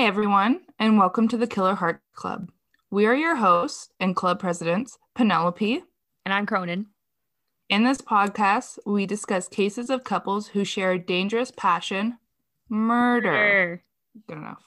Hi, 0.00 0.06
everyone, 0.06 0.62
and 0.78 0.98
welcome 0.98 1.28
to 1.28 1.36
the 1.36 1.46
Killer 1.46 1.74
Heart 1.74 2.00
Club. 2.14 2.50
We 2.90 3.04
are 3.04 3.14
your 3.14 3.36
hosts 3.36 3.90
and 4.00 4.16
club 4.16 4.40
presidents, 4.40 4.96
Penelope. 5.14 5.82
And 6.24 6.32
I'm 6.32 6.46
Cronen. 6.46 6.86
In 7.68 7.84
this 7.84 8.00
podcast, 8.00 8.78
we 8.86 9.04
discuss 9.04 9.46
cases 9.46 9.90
of 9.90 10.02
couples 10.02 10.48
who 10.48 10.64
share 10.64 10.92
a 10.92 10.98
dangerous 10.98 11.52
passion 11.54 12.16
murder. 12.70 13.30
Murder. 13.30 13.82
Good 14.26 14.38
enough. 14.38 14.64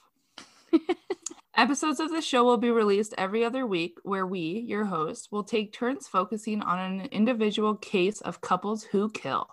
Episodes 1.56 1.98
of 1.98 2.12
the 2.12 2.22
show 2.22 2.44
will 2.44 2.56
be 2.56 2.70
released 2.70 3.12
every 3.18 3.44
other 3.44 3.66
week, 3.66 3.98
where 4.04 4.24
we, 4.28 4.64
your 4.68 4.84
hosts, 4.84 5.32
will 5.32 5.42
take 5.42 5.72
turns 5.72 6.06
focusing 6.06 6.62
on 6.62 6.78
an 6.78 7.06
individual 7.06 7.74
case 7.74 8.20
of 8.20 8.40
couples 8.40 8.84
who 8.84 9.10
kill. 9.10 9.48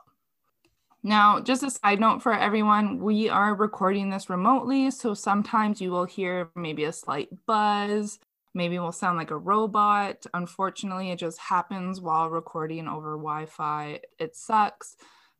Now, 1.03 1.39
just 1.39 1.63
a 1.63 1.71
side 1.71 1.99
note 1.99 2.21
for 2.21 2.33
everyone, 2.33 2.99
we 2.99 3.27
are 3.27 3.55
recording 3.55 4.11
this 4.11 4.29
remotely, 4.29 4.91
so 4.91 5.15
sometimes 5.15 5.81
you 5.81 5.89
will 5.89 6.05
hear 6.05 6.51
maybe 6.55 6.83
a 6.83 6.93
slight 6.93 7.29
buzz, 7.47 8.19
maybe 8.53 8.77
we'll 8.77 8.91
sound 8.91 9.17
like 9.17 9.31
a 9.31 9.37
robot. 9.37 10.27
Unfortunately, 10.35 11.09
it 11.09 11.17
just 11.17 11.39
happens 11.39 11.99
while 11.99 12.29
recording 12.29 12.87
over 12.87 13.17
Wi 13.17 13.47
Fi. 13.47 14.01
It 14.19 14.35
sucks. 14.35 14.95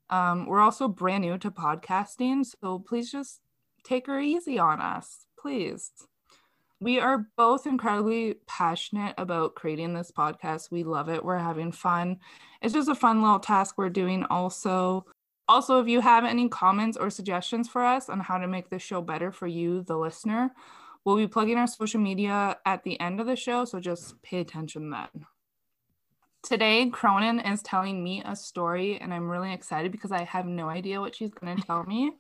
Um, 0.10 0.48
we're 0.48 0.62
also 0.62 0.88
brand 0.88 1.24
new 1.24 1.38
to 1.38 1.52
podcasting, 1.52 2.44
so 2.44 2.80
please 2.80 3.12
just 3.12 3.40
take 3.84 4.08
her 4.08 4.20
easy 4.20 4.58
on 4.58 4.82
us, 4.82 5.28
please. 5.40 5.91
We 6.80 7.00
are 7.00 7.28
both 7.38 7.68
incredibly 7.68 8.38
passionate 8.48 9.13
about 9.20 9.54
creating 9.54 9.94
this 9.94 10.12
podcast. 10.12 10.72
We 10.72 10.84
love 10.84 11.07
it. 11.07 11.24
We're 11.24 11.38
having 11.38 11.72
fun. 11.72 12.18
It's 12.63 12.74
just 12.74 12.90
a 12.90 12.96
fun 12.96 13.22
little 13.22 13.40
task 13.40 13.76
we're 13.78 13.90
doing 13.90 14.24
also. 14.24 15.05
Also, 15.52 15.82
if 15.82 15.88
you 15.90 15.99
have 15.99 16.24
any 16.24 16.48
comments 16.48 16.96
or 16.96 17.10
suggestions 17.10 17.68
for 17.68 17.84
us 17.84 18.07
on 18.07 18.21
how 18.21 18.38
to 18.38 18.48
make 18.48 18.70
this 18.70 18.82
show 18.82 19.02
better 19.02 19.34
for 19.34 19.48
you, 19.48 19.84
the 19.84 19.98
listener, 19.98 20.49
we'll 21.04 21.18
be 21.18 21.27
plugging 21.27 21.57
our 21.57 21.68
social 21.68 21.99
media 21.99 22.57
at 22.66 22.85
the 22.85 22.98
end 23.02 23.20
of 23.20 23.27
the 23.27 23.35
show, 23.35 23.66
so 23.66 23.77
just 23.77 24.22
pay 24.24 24.40
attention 24.40 24.90
then. 24.91 25.26
Today, 26.41 26.90
Cronen 26.90 27.52
is 27.52 27.62
telling 27.63 28.02
me 28.02 28.24
a 28.24 28.34
story, 28.34 28.98
and 29.02 29.13
I'm 29.13 29.29
really 29.29 29.52
excited 29.52 29.91
because 29.91 30.13
I 30.13 30.24
have 30.24 30.46
no 30.46 30.70
idea 30.70 31.02
what 31.02 31.18
she's 31.18 31.32
going 31.32 31.57
to 31.57 31.63
tell 31.63 31.84
me. 31.84 32.13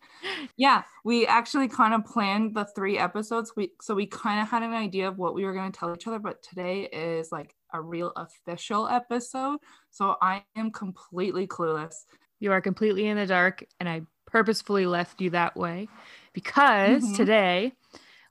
yeah, 0.57 0.83
we 1.05 1.25
actually 1.25 1.69
kind 1.69 1.93
of 1.93 2.03
planned 2.03 2.53
the 2.53 2.65
three 2.75 2.97
episodes, 2.97 3.53
we, 3.55 3.71
so 3.79 3.95
we 3.95 4.07
kind 4.07 4.41
of 4.41 4.49
had 4.49 4.61
an 4.61 4.73
idea 4.73 5.07
of 5.07 5.17
what 5.17 5.35
we 5.35 5.45
were 5.45 5.53
going 5.53 5.71
to 5.71 5.79
tell 5.79 5.93
each 5.95 6.05
other, 6.05 6.19
but 6.19 6.43
today 6.43 6.89
is 6.91 7.31
like 7.31 7.55
a 7.73 7.81
real 7.81 8.11
official 8.17 8.89
episode. 8.89 9.59
So 9.89 10.17
I 10.21 10.43
am 10.57 10.71
completely 10.71 11.47
clueless. 11.47 12.03
You 12.41 12.51
are 12.51 12.59
completely 12.59 13.05
in 13.07 13.17
the 13.17 13.27
dark, 13.27 13.63
and 13.79 13.87
I 13.87 14.01
purposefully 14.25 14.87
left 14.87 15.21
you 15.21 15.29
that 15.29 15.55
way 15.55 15.87
because 16.33 17.03
Mhm. 17.03 17.15
today 17.15 17.73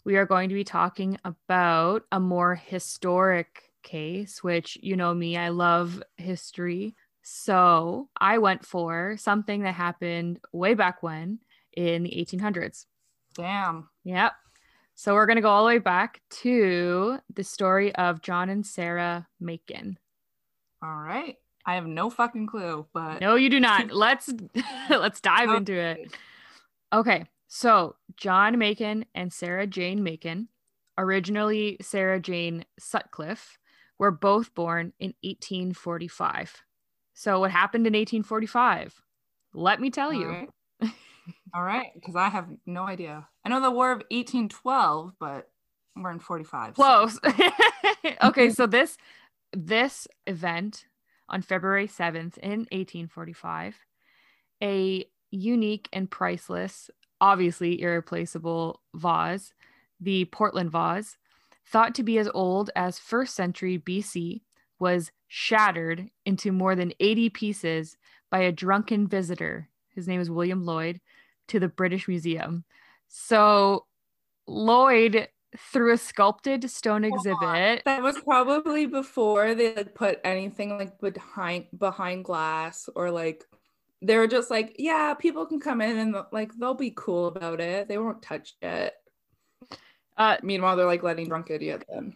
we 0.05 0.17
are 0.17 0.27
going 0.27 0.49
to 0.49 0.55
be 0.55 0.65
talking 0.65 1.17
about 1.25 2.05
a 2.11 2.19
more 2.19 2.57
historic 2.57 3.73
case, 3.83 4.43
which 4.43 4.77
you 4.83 4.97
know 4.97 5.15
me, 5.15 5.37
I 5.37 5.51
love 5.51 6.03
history. 6.17 6.97
So 7.23 8.11
I 8.21 8.39
went 8.39 8.67
for 8.67 9.17
something 9.17 9.63
that 9.63 9.75
happened 9.75 10.41
way 10.53 10.75
back 10.75 11.05
when 11.05 11.39
in 11.73 12.03
the 12.03 12.19
1800s. 12.19 12.89
Damn. 13.35 13.91
Yep. 14.03 14.33
So 14.97 15.15
we're 15.15 15.27
going 15.27 15.37
to 15.37 15.43
go 15.43 15.51
all 15.51 15.63
the 15.63 15.69
way 15.69 15.79
back 15.79 16.21
to 16.43 17.21
the 17.33 17.45
story 17.45 17.95
of 17.95 18.23
John 18.23 18.49
and 18.51 18.67
Sarah 18.67 19.29
Makin. 19.39 19.99
All 20.83 20.97
right. 20.97 21.37
I 21.67 21.75
have 21.75 21.87
no 21.87 22.11
fucking 22.11 22.47
clue, 22.47 22.87
but 22.93 23.21
No, 23.21 23.35
you 23.35 23.51
do 23.51 23.61
not. 23.61 23.91
Let's 23.93 24.31
let's 24.91 25.21
dive 25.21 25.51
into 25.51 25.75
it. 25.75 26.17
Okay. 26.93 27.27
So, 27.49 27.97
John 28.17 28.59
Makin 28.59 29.07
and 29.15 29.33
Sarah 29.33 29.67
Jane 29.67 30.05
Makin, 30.05 30.49
originally 30.97 31.77
Sarah 31.81 32.21
Jane 32.21 32.65
Sutcliffe, 32.79 33.59
were 33.99 34.13
both 34.13 34.55
born 34.55 34.93
in 35.01 35.15
1845. 35.23 36.63
So, 37.15 37.41
what 37.41 37.51
happened 37.51 37.87
in 37.87 37.93
1845? 37.93 39.03
Let 39.53 39.81
me 39.81 39.91
tell 39.91 40.09
All 40.09 40.15
you. 40.15 40.29
right. 40.29 40.49
All 41.53 41.63
right, 41.63 41.91
because 41.95 42.15
I 42.17 42.29
have 42.29 42.47
no 42.67 42.85
idea. 42.87 43.27
I 43.45 43.49
know 43.49 43.61
the 43.61 43.71
War 43.71 43.91
of 43.91 43.99
1812, 44.11 45.15
but 45.19 45.51
we're 45.97 46.13
in 46.13 46.21
45. 46.21 46.77
so- 46.77 46.83
Close. 46.83 47.21
okay, 48.23 48.51
so 48.51 48.67
this 48.67 48.97
this 49.53 50.07
event 50.29 50.87
on 51.31 51.43
February 51.43 51.89
7th 51.89 52.39
in 52.39 52.67
1845, 52.71 53.77
a 54.63 55.05
unique 55.31 55.89
and 55.93 56.11
priceless, 56.11 56.91
obviously 57.21 57.81
irreplaceable 57.81 58.81
vase, 58.95 59.53
the 60.01 60.25
Portland 60.27 60.71
vase, 60.71 61.17
thought 61.67 61.95
to 61.95 62.03
be 62.03 62.19
as 62.19 62.29
old 62.35 62.71
as 62.75 62.99
1st 62.99 63.29
century 63.29 63.79
BC, 63.79 64.43
was 64.79 65.13
shattered 65.29 66.11
into 66.25 66.51
more 66.51 66.75
than 66.75 66.93
80 66.99 67.31
pieces 67.31 67.97
by 68.31 68.41
a 68.41 68.53
drunken 68.53 69.07
visitor. 69.07 69.69
His 69.95 70.09
name 70.09 70.21
is 70.21 70.31
William 70.31 70.65
Lloyd 70.65 71.01
to 71.49 71.61
the 71.61 71.69
British 71.69 72.09
Museum. 72.09 72.65
So 73.09 73.87
Lloyd 74.47 75.29
through 75.59 75.93
a 75.93 75.99
sculpted 75.99 76.71
stone 76.71 77.05
exhibit. 77.05 77.83
That 77.85 78.03
was 78.03 78.19
probably 78.21 78.87
before 78.87 79.55
they 79.55 79.75
like 79.75 79.95
put 79.95 80.21
anything 80.25 80.79
like 80.79 80.99
behind 81.01 81.67
behind 81.77 82.25
glass 82.25 82.89
or 82.95 83.11
like 83.11 83.45
they 84.03 84.17
were 84.17 84.29
just 84.29 84.51
like, 84.51 84.77
yeah, 84.79 85.13
people 85.15 85.45
can 85.47 85.61
come 85.61 85.81
in 85.81 85.99
and 85.99 86.17
like 86.33 86.53
they'll 86.55 86.75
be 86.75 86.93
cool 86.97 87.27
about 87.27 87.61
it. 87.61 87.89
They 87.89 87.99
won't 87.99 88.23
touch 88.23 88.55
it. 88.63 88.95
Uh, 90.17 90.37
Meanwhile, 90.43 90.77
they're 90.77 90.87
like 90.87 91.03
letting 91.03 91.29
drunk 91.29 91.51
idiots 91.51 91.85
in. 91.95 92.15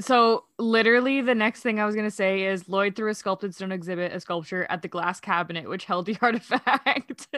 so 0.00 0.44
literally 0.58 1.20
the 1.20 1.34
next 1.34 1.60
thing 1.62 1.78
I 1.80 1.86
was 1.86 1.94
gonna 1.94 2.10
say 2.10 2.44
is 2.44 2.68
Lloyd 2.68 2.96
threw 2.96 3.10
a 3.10 3.14
sculpted 3.14 3.54
stone 3.54 3.72
exhibit, 3.72 4.12
a 4.12 4.20
sculpture 4.20 4.66
at 4.70 4.82
the 4.82 4.88
glass 4.88 5.20
cabinet 5.20 5.68
which 5.68 5.84
held 5.84 6.06
the 6.06 6.16
artifact. 6.22 7.28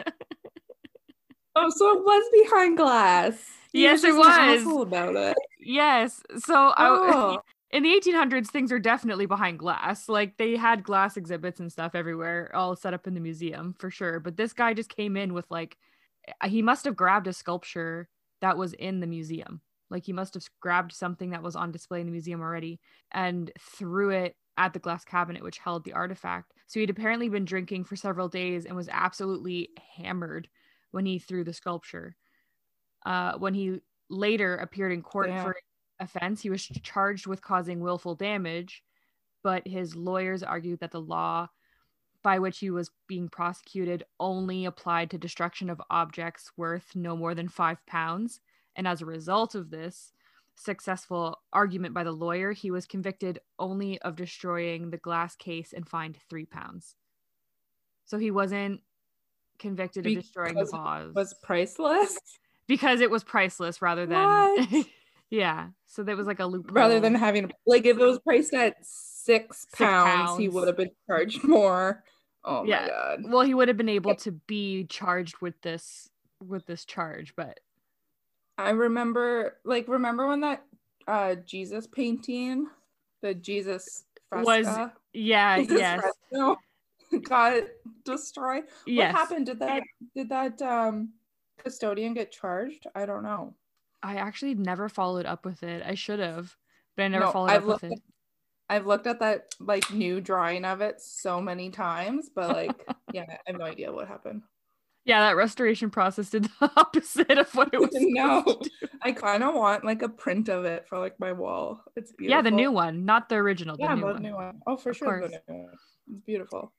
Oh, 1.63 1.69
so 1.69 1.97
it 1.97 2.03
was 2.03 2.43
behind 2.43 2.77
glass. 2.77 3.49
He 3.71 3.83
Yes, 3.83 4.03
it 4.03 4.15
was. 4.15 4.65
about 4.65 5.15
it. 5.15 5.37
yes. 5.59 6.21
So 6.39 6.73
I, 6.75 6.97
Oh, 7.03 7.41
in 7.71 7.83
the 7.83 7.89
1800s, 7.93 8.49
things 8.49 8.71
are 8.71 8.79
definitely 8.79 9.27
behind 9.27 9.59
glass. 9.59 10.09
Like 10.09 10.37
they 10.37 10.55
had 10.57 10.83
glass 10.83 11.17
exhibits 11.17 11.59
and 11.59 11.71
stuff 11.71 11.93
everywhere, 11.93 12.51
all 12.55 12.75
set 12.75 12.93
up 12.93 13.05
in 13.07 13.13
the 13.13 13.19
museum 13.19 13.75
for 13.77 13.91
sure. 13.91 14.19
But 14.19 14.37
this 14.37 14.53
guy 14.53 14.73
just 14.73 14.89
came 14.95 15.15
in 15.15 15.33
with 15.33 15.45
like, 15.51 15.77
he 16.45 16.61
must 16.61 16.85
have 16.85 16.95
grabbed 16.95 17.27
a 17.27 17.33
sculpture 17.33 18.09
that 18.41 18.57
was 18.57 18.73
in 18.73 18.99
the 18.99 19.07
museum. 19.07 19.61
Like 19.89 20.05
he 20.05 20.13
must 20.13 20.33
have 20.33 20.43
grabbed 20.61 20.93
something 20.93 21.29
that 21.29 21.43
was 21.43 21.55
on 21.55 21.71
display 21.71 21.99
in 21.99 22.07
the 22.07 22.11
museum 22.11 22.41
already 22.41 22.79
and 23.11 23.51
threw 23.59 24.09
it 24.09 24.35
at 24.57 24.73
the 24.73 24.79
glass 24.79 25.05
cabinet, 25.05 25.43
which 25.43 25.59
held 25.59 25.83
the 25.83 25.93
artifact. 25.93 26.53
So 26.67 26.79
he'd 26.79 26.89
apparently 26.89 27.29
been 27.29 27.45
drinking 27.45 27.83
for 27.85 27.95
several 27.95 28.29
days 28.29 28.65
and 28.65 28.75
was 28.75 28.89
absolutely 28.91 29.69
hammered 29.95 30.47
when 30.91 31.05
he 31.05 31.19
threw 31.19 31.43
the 31.43 31.53
sculpture. 31.53 32.15
Uh, 33.05 33.33
when 33.37 33.53
he 33.53 33.81
later 34.09 34.57
appeared 34.57 34.91
in 34.91 35.01
court 35.01 35.29
Damn. 35.29 35.43
for 35.43 35.55
offense. 36.01 36.41
He 36.41 36.49
was 36.49 36.65
charged 36.65 37.27
with 37.27 37.41
causing 37.41 37.79
willful 37.79 38.15
damage, 38.15 38.83
but 39.43 39.65
his 39.67 39.95
lawyers 39.95 40.43
argued 40.43 40.79
that 40.79 40.91
the 40.91 41.01
law 41.01 41.47
by 42.23 42.37
which 42.37 42.59
he 42.59 42.69
was 42.69 42.91
being 43.07 43.27
prosecuted 43.27 44.03
only 44.19 44.65
applied 44.65 45.09
to 45.09 45.17
destruction 45.17 45.69
of 45.69 45.81
objects 45.89 46.51
worth 46.55 46.95
no 46.95 47.15
more 47.15 47.33
than 47.33 47.47
five 47.47 47.83
pounds. 47.87 48.41
And 48.75 48.87
as 48.87 49.01
a 49.01 49.07
result 49.07 49.55
of 49.55 49.71
this 49.71 50.13
successful 50.55 51.39
argument 51.51 51.95
by 51.95 52.03
the 52.03 52.11
lawyer, 52.11 52.51
he 52.51 52.69
was 52.69 52.85
convicted 52.85 53.39
only 53.57 53.99
of 54.03 54.15
destroying 54.15 54.91
the 54.91 54.97
glass 54.97 55.35
case 55.35 55.73
and 55.73 55.87
fined 55.87 56.19
three 56.29 56.45
pounds. 56.45 56.95
So 58.05 58.19
he 58.19 58.29
wasn't 58.29 58.81
convicted 59.61 60.05
of 60.05 60.13
destroying 60.15 60.55
the 60.55 60.65
Because 60.65 60.71
vase 60.71 61.15
was 61.15 61.33
priceless? 61.43 62.17
Because 62.67 62.99
it 63.01 63.09
was 63.09 63.23
priceless 63.23 63.81
rather 63.81 64.05
than 64.05 64.85
yeah 65.29 65.67
so 65.85 66.03
there 66.03 66.17
was 66.17 66.27
like 66.27 66.39
a 66.39 66.45
loophole. 66.45 66.73
Rather 66.75 66.99
than 66.99 67.15
having 67.15 67.49
like 67.65 67.85
if 67.85 67.97
it 67.97 68.03
was 68.03 68.19
priced 68.19 68.53
at 68.53 68.75
six 68.81 69.61
Six 69.61 69.65
pounds, 69.77 70.37
he 70.39 70.49
would 70.49 70.67
have 70.67 70.75
been 70.77 70.89
charged 71.07 71.43
more. 71.43 72.03
Oh 72.43 72.63
Yeah. 72.65 72.81
my 72.81 72.87
god. 72.87 73.19
well 73.31 73.41
he 73.43 73.53
would 73.53 73.67
have 73.67 73.77
been 73.77 73.87
able 73.89 74.15
to 74.15 74.31
be 74.31 74.85
charged 74.85 75.35
with 75.41 75.53
this 75.61 76.09
with 76.45 76.65
this 76.65 76.83
charge 76.85 77.33
but 77.35 77.59
I 78.57 78.71
remember 78.71 79.57
like 79.63 79.87
remember 79.87 80.27
when 80.27 80.41
that 80.41 80.63
uh 81.07 81.35
Jesus 81.35 81.87
painting, 81.87 82.67
the 83.21 83.33
Jesus 83.35 84.05
Was- 84.31 84.67
yeah 85.13 85.57
Jesus 85.59 85.79
yes. 85.79 85.99
fresco 86.01 86.57
got 87.23 87.63
destroyed. 88.05 88.63
yes 88.85 89.13
What 89.13 89.19
happened? 89.21 89.45
Did 89.47 89.59
that 89.59 89.83
did 90.15 90.29
that 90.29 90.61
um 90.61 91.09
custodian 91.57 92.13
get 92.13 92.31
charged? 92.31 92.87
I 92.95 93.05
don't 93.05 93.23
know. 93.23 93.53
i 94.03 94.15
actually 94.15 94.55
never 94.55 94.89
followed 94.89 95.25
up 95.27 95.45
with 95.45 95.61
it 95.63 95.83
i 95.85 95.93
should 95.93 96.19
have 96.19 96.55
but 96.97 97.03
i 97.03 97.07
never 97.07 97.25
No, 97.25 97.31
followed 97.31 97.51
I've 97.51 97.69
up 97.69 97.81
with 97.81 97.91
it 97.91 97.99
I've 98.69 98.87
looked 98.87 99.05
at 99.05 99.19
that 99.19 99.53
like 99.59 99.91
new 99.91 100.21
drawing 100.21 100.63
of 100.63 100.79
it 100.79 101.01
so 101.01 101.41
many 101.41 101.69
times, 101.71 102.29
but 102.33 102.49
like 102.55 102.85
yeah, 103.13 103.25
I 103.29 103.37
have 103.51 103.57
no 103.59 103.65
idea 103.65 103.91
what 103.91 104.07
happened. 104.07 104.43
Yeah, 105.03 105.19
that 105.27 105.35
restoration 105.35 105.89
process 105.89 106.29
did 106.29 106.45
the 106.45 106.71
opposite 106.77 107.37
of 107.37 107.53
what 107.53 107.73
it 107.73 107.81
was. 107.81 107.89
no, 107.93 108.39
supposed 108.45 108.71
to 108.71 108.87
do. 108.87 108.87
I 109.01 109.11
kind 109.11 109.43
of 109.43 109.55
want 109.55 109.83
like 109.83 110.03
a 110.03 110.07
print 110.09 110.47
of 110.47 110.63
it 110.63 110.87
for 110.87 110.99
like 110.99 111.19
my 111.19 111.33
wall. 111.33 111.83
It's 111.97 112.13
beautiful. 112.13 112.37
Yeah, 112.37 112.41
the 112.43 112.55
new 112.55 112.71
one, 112.71 113.03
not 113.03 113.27
the 113.27 113.35
original. 113.35 113.75
The 113.75 113.83
Yeah, 113.83 113.95
new 113.95 114.01
the 114.01 114.13
one. 114.13 114.23
new 114.23 114.35
one. 114.35 114.61
Oh, 114.65 114.77
for 114.77 114.91
Of 114.91 114.97
sure, 114.97 115.19
course. 115.19 115.31
the 115.31 115.41
new 115.53 115.59
one. 115.63 115.73
It's 116.07 116.21
beautiful. 116.25 116.71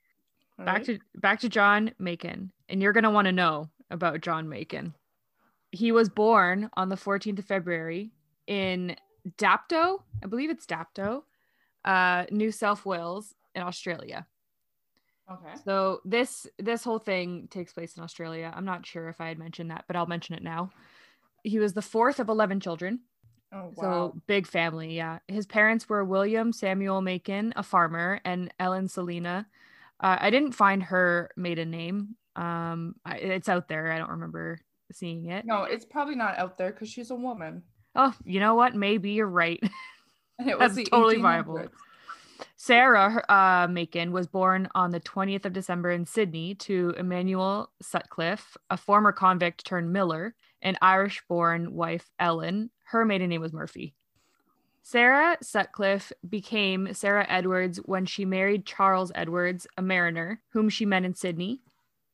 All 0.62 0.66
back 0.66 0.88
right. 0.88 0.98
to 0.98 0.98
back 1.16 1.40
to 1.40 1.48
John 1.48 1.92
Makin, 1.98 2.52
and 2.68 2.82
you're 2.82 2.92
gonna 2.92 3.10
want 3.10 3.26
to 3.26 3.32
know 3.32 3.68
about 3.90 4.20
John 4.20 4.48
Makin. 4.48 4.94
He 5.70 5.92
was 5.92 6.08
born 6.08 6.70
on 6.74 6.88
the 6.88 6.96
14th 6.96 7.38
of 7.38 7.44
February 7.44 8.12
in 8.46 8.96
Dapto, 9.38 10.02
I 10.22 10.26
believe 10.26 10.50
it's 10.50 10.66
Dapto, 10.66 11.22
uh, 11.84 12.26
New 12.30 12.52
South 12.52 12.84
Wales 12.84 13.34
in 13.54 13.62
Australia. 13.62 14.26
Okay. 15.30 15.54
So 15.64 16.00
this 16.04 16.46
this 16.58 16.84
whole 16.84 16.98
thing 16.98 17.48
takes 17.50 17.72
place 17.72 17.96
in 17.96 18.02
Australia. 18.02 18.52
I'm 18.54 18.64
not 18.64 18.86
sure 18.86 19.08
if 19.08 19.20
I 19.20 19.28
had 19.28 19.38
mentioned 19.38 19.70
that, 19.70 19.84
but 19.86 19.96
I'll 19.96 20.06
mention 20.06 20.34
it 20.34 20.42
now. 20.42 20.70
He 21.42 21.58
was 21.58 21.72
the 21.72 21.82
fourth 21.82 22.20
of 22.20 22.28
11 22.28 22.60
children. 22.60 23.00
Oh 23.52 23.72
wow. 23.76 23.80
So 23.80 24.20
big 24.26 24.46
family, 24.46 24.96
yeah. 24.96 25.18
His 25.28 25.46
parents 25.46 25.88
were 25.88 26.04
William 26.04 26.52
Samuel 26.52 27.02
Makin, 27.02 27.52
a 27.56 27.62
farmer, 27.62 28.20
and 28.24 28.52
Ellen 28.58 28.88
Selina. 28.88 29.46
Uh, 30.02 30.16
I 30.20 30.30
didn't 30.30 30.52
find 30.52 30.82
her 30.82 31.30
maiden 31.36 31.70
name. 31.70 32.16
Um, 32.36 32.94
I, 33.04 33.16
it's 33.16 33.48
out 33.48 33.68
there. 33.68 33.92
I 33.92 33.98
don't 33.98 34.10
remember 34.10 34.60
seeing 34.92 35.26
it. 35.26 35.44
no, 35.46 35.62
it's 35.64 35.84
probably 35.84 36.14
not 36.16 36.38
out 36.38 36.58
there 36.58 36.70
because 36.70 36.88
she's 36.90 37.10
a 37.10 37.14
woman. 37.14 37.62
Oh, 37.94 38.14
you 38.24 38.40
know 38.40 38.54
what? 38.54 38.74
Maybe 38.74 39.10
you're 39.12 39.26
right. 39.28 39.62
It 40.38 40.58
That's 40.58 40.76
was 40.76 40.88
totally 40.88 41.18
1800s. 41.18 41.22
viable. 41.22 41.66
Sarah 42.56 43.22
uh, 43.28 43.68
Makin 43.70 44.10
was 44.12 44.26
born 44.26 44.66
on 44.74 44.90
the 44.90 44.98
20th 44.98 45.44
of 45.44 45.52
December 45.52 45.90
in 45.90 46.06
Sydney 46.06 46.54
to 46.56 46.94
Emmanuel 46.96 47.70
Sutcliffe, 47.80 48.56
a 48.70 48.76
former 48.76 49.12
convict 49.12 49.64
turned 49.64 49.92
miller, 49.92 50.34
and 50.60 50.78
Irish 50.82 51.22
born 51.28 51.74
wife 51.74 52.10
Ellen. 52.18 52.70
Her 52.84 53.04
maiden 53.04 53.28
name 53.28 53.40
was 53.40 53.52
Murphy. 53.52 53.94
Sarah 54.82 55.38
Sutcliffe 55.40 56.12
became 56.28 56.92
Sarah 56.92 57.26
Edwards 57.28 57.78
when 57.84 58.04
she 58.04 58.24
married 58.24 58.66
Charles 58.66 59.12
Edwards, 59.14 59.66
a 59.76 59.82
mariner, 59.82 60.40
whom 60.50 60.68
she 60.68 60.84
met 60.84 61.04
in 61.04 61.14
Sydney. 61.14 61.60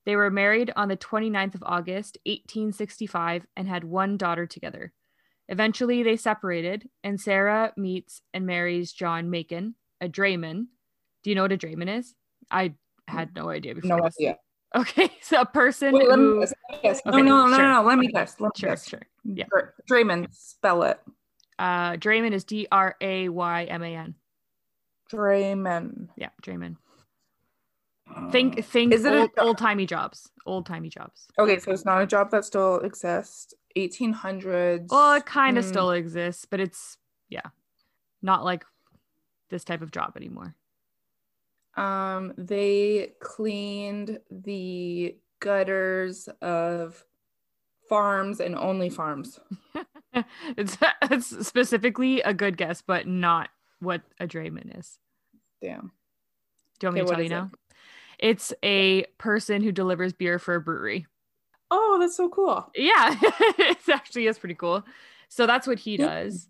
They 0.04 0.16
were 0.16 0.30
married 0.30 0.72
on 0.76 0.88
the 0.88 0.96
29th 0.96 1.54
of 1.54 1.62
August, 1.64 2.18
1865, 2.26 3.46
and 3.56 3.68
had 3.68 3.84
one 3.84 4.16
daughter 4.16 4.46
together. 4.46 4.92
Eventually, 5.48 6.02
they 6.02 6.16
separated, 6.16 6.88
and 7.02 7.18
Sarah 7.20 7.72
meets 7.76 8.20
and 8.34 8.44
marries 8.46 8.92
John 8.92 9.30
Makin, 9.30 9.74
a 10.00 10.08
drayman. 10.08 10.66
Do 11.22 11.30
you 11.30 11.36
know 11.36 11.42
what 11.42 11.52
a 11.52 11.56
drayman 11.58 11.98
is? 11.98 12.14
I 12.50 12.74
had 13.06 13.34
no 13.34 13.48
idea 13.48 13.74
before. 13.74 13.96
No 13.96 14.04
this. 14.04 14.14
idea. 14.20 14.36
Okay, 14.76 15.10
so 15.22 15.40
a 15.40 15.46
person 15.46 15.94
Wait, 15.94 16.06
let 16.08 16.18
me 16.18 16.24
who. 16.26 16.40
guess. 16.40 16.52
let 16.70 16.76
me 16.76 16.82
guess. 16.82 17.00
Okay, 17.06 17.16
no, 17.16 17.22
no, 17.22 17.46
no, 17.46 17.56
sure. 17.56 17.62
no, 17.66 17.82
no. 17.82 17.88
Let 17.88 17.98
me 17.98 18.08
guess. 18.08 18.36
Let 18.38 18.48
me 18.48 18.60
Sure, 18.60 18.68
guess. 18.70 18.88
sure. 18.88 19.02
Yeah. 19.24 19.46
Dra- 19.50 19.72
Draymond, 19.90 20.26
spell 20.34 20.82
it. 20.82 21.00
Uh, 21.58 21.92
drayman 21.92 22.32
is 22.32 22.44
D 22.44 22.66
R 22.70 22.94
A 23.00 23.28
Y 23.28 23.64
M 23.64 23.82
A 23.82 23.94
N. 23.96 24.14
Draymond. 25.12 26.08
Yeah, 26.16 26.30
drayman. 26.42 26.76
Think, 28.30 28.64
think 28.64 28.92
Is 28.92 29.04
it 29.04 29.14
old, 29.14 29.30
jo- 29.36 29.44
old 29.46 29.58
timey 29.58 29.86
jobs. 29.86 30.30
Old 30.46 30.66
timey 30.66 30.88
jobs. 30.88 31.28
Okay, 31.38 31.58
so 31.58 31.72
it's 31.72 31.84
not 31.84 32.02
a 32.02 32.06
job 32.06 32.30
that 32.30 32.44
still 32.44 32.76
exists. 32.80 33.54
1800s. 33.76 34.90
Well, 34.90 35.14
it 35.14 35.26
kind 35.26 35.56
of 35.56 35.64
Mm, 35.64 35.68
still 35.68 35.90
exists, 35.92 36.44
but 36.44 36.60
it's 36.60 36.98
yeah, 37.28 37.42
not 38.22 38.44
like 38.44 38.64
this 39.50 39.64
type 39.64 39.82
of 39.82 39.90
job 39.90 40.12
anymore. 40.16 40.54
Um, 41.76 42.34
they 42.36 43.12
cleaned 43.20 44.18
the 44.30 45.16
gutters 45.40 46.28
of 46.42 47.04
farms 47.88 48.40
and 48.40 48.54
only 48.54 48.90
farms. 48.90 49.38
it's 50.56 50.76
it's 51.10 51.46
specifically 51.46 52.20
a 52.22 52.34
good 52.34 52.56
guess, 52.56 52.82
but 52.82 53.06
not 53.06 53.50
what 53.80 54.02
a 54.20 54.26
drayman 54.26 54.78
is. 54.78 54.98
Damn. 55.62 55.92
Do 56.78 56.86
you 56.86 56.88
want 56.88 56.94
me 56.94 57.00
Okay, 57.02 57.08
to 57.08 57.14
tell 57.14 57.20
you 57.20 57.26
it? 57.26 57.30
now? 57.30 57.50
It's 58.18 58.52
a 58.64 59.04
person 59.18 59.62
who 59.62 59.72
delivers 59.72 60.12
beer 60.12 60.38
for 60.38 60.54
a 60.56 60.60
brewery. 60.60 61.06
Oh, 61.70 61.98
that's 62.00 62.16
so 62.16 62.28
cool. 62.28 62.68
Yeah, 62.74 63.16
it 63.22 63.78
actually 63.92 64.26
is 64.26 64.38
pretty 64.38 64.54
cool. 64.54 64.84
So 65.28 65.46
that's 65.46 65.66
what 65.66 65.78
he 65.78 65.96
does. 65.96 66.48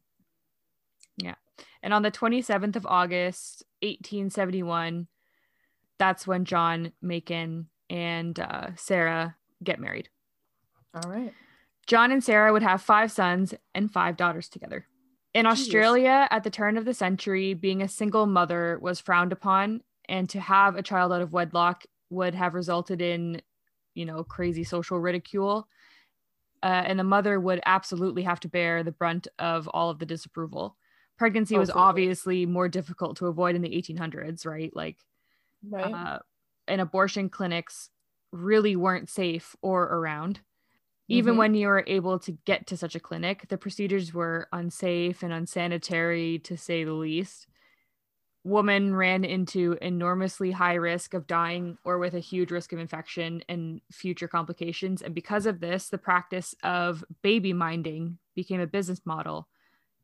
Yeah. 1.17 1.35
And 1.83 1.93
on 1.93 2.03
the 2.03 2.11
27th 2.11 2.77
of 2.77 2.87
August, 2.87 3.65
1871, 3.83 5.09
that's 5.99 6.27
when 6.27 6.45
John 6.45 6.93
Makin 7.03 7.67
and 7.91 8.39
uh, 8.39 8.69
Sarah 8.77 9.37
get 9.63 9.81
married. 9.81 10.09
All 10.95 11.11
right. 11.11 11.33
John 11.87 12.13
and 12.13 12.23
Sarah 12.23 12.53
would 12.53 12.63
have 12.63 12.83
five 12.83 13.11
sons 13.11 13.55
and 13.75 13.91
five 13.91 14.17
daughters 14.17 14.49
together. 14.49 14.87
In 15.35 15.47
Jeez. 15.47 15.51
Australia, 15.53 16.29
at 16.31 16.45
the 16.45 16.51
turn 16.51 16.77
of 16.77 16.85
the 16.85 16.95
century, 16.95 17.55
being 17.55 17.83
a 17.83 17.89
single 17.89 18.27
mother 18.27 18.79
was 18.81 19.01
frowned 19.01 19.33
upon, 19.33 19.83
and 20.09 20.29
to 20.31 20.41
have 20.41 20.77
a 20.77 20.83
child 20.83 21.13
out 21.13 21.23
of 21.23 21.33
wedlock 21.33 21.85
would 22.11 22.35
have 22.35 22.55
resulted 22.55 23.01
in, 23.03 23.41
you 23.95 24.05
know, 24.05 24.25
crazy 24.25 24.65
social 24.65 24.99
ridicule. 24.99 25.69
Uh, 26.63 26.67
and 26.87 26.99
the 26.99 27.05
mother 27.05 27.39
would 27.39 27.61
absolutely 27.67 28.23
have 28.23 28.41
to 28.41 28.49
bear 28.49 28.83
the 28.83 28.91
brunt 28.93 29.29
of 29.39 29.69
all 29.69 29.91
of 29.91 29.99
the 29.99 30.07
disapproval. 30.07 30.77
Pregnancy 31.17 31.57
Oh, 31.57 31.61
was 31.61 31.69
sure. 31.69 31.79
obviously 31.79 32.47
more 32.47 32.69
difficult 32.69 33.17
to 33.19 33.27
avoid 33.27 33.55
in 33.55 33.63
the 33.63 33.75
1800s, 33.77 34.45
right? 34.45 34.75
Like, 34.75 34.97
Right. 35.63 35.93
uh, 35.93 36.19
and 36.67 36.81
abortion 36.81 37.29
clinics 37.29 37.91
really 38.33 38.77
weren't 38.77 39.09
safe 39.09 39.55
or 39.63 39.85
around. 39.85 40.41
Even 41.09 41.35
Mhm. 41.35 41.39
when 41.39 41.55
you 41.55 41.69
were 41.69 41.85
able 41.87 42.19
to 42.21 42.33
get 42.33 42.67
to 42.69 42.77
such 42.77 42.95
a 42.95 43.01
clinic, 43.01 43.49
the 43.49 43.59
procedures 43.59 44.13
were 44.13 44.49
unsafe 44.53 45.23
and 45.23 45.33
unsanitary 45.33 46.39
to 46.41 46.57
say 46.57 46.85
the 46.85 46.93
least. 46.93 47.47
Women 48.45 48.95
ran 48.95 49.25
into 49.25 49.77
enormously 49.83 50.53
high 50.53 50.75
risk 50.75 51.15
of 51.15 51.27
dying 51.27 51.77
or 51.85 51.99
with 51.99 52.15
a 52.15 52.21
huge 52.21 52.51
risk 52.51 52.73
of 52.73 52.79
infection 52.79 53.43
and 53.49 53.81
future 53.91 54.29
complications. 54.29 55.03
And 55.03 55.15
because 55.15 55.45
of 55.47 55.61
this, 55.61 55.89
the 55.89 55.99
practice 55.99 56.55
of 56.63 57.05
baby 57.23 57.53
minding 57.53 58.19
became 58.35 58.61
a 58.61 58.67
business 58.67 59.05
model 59.05 59.49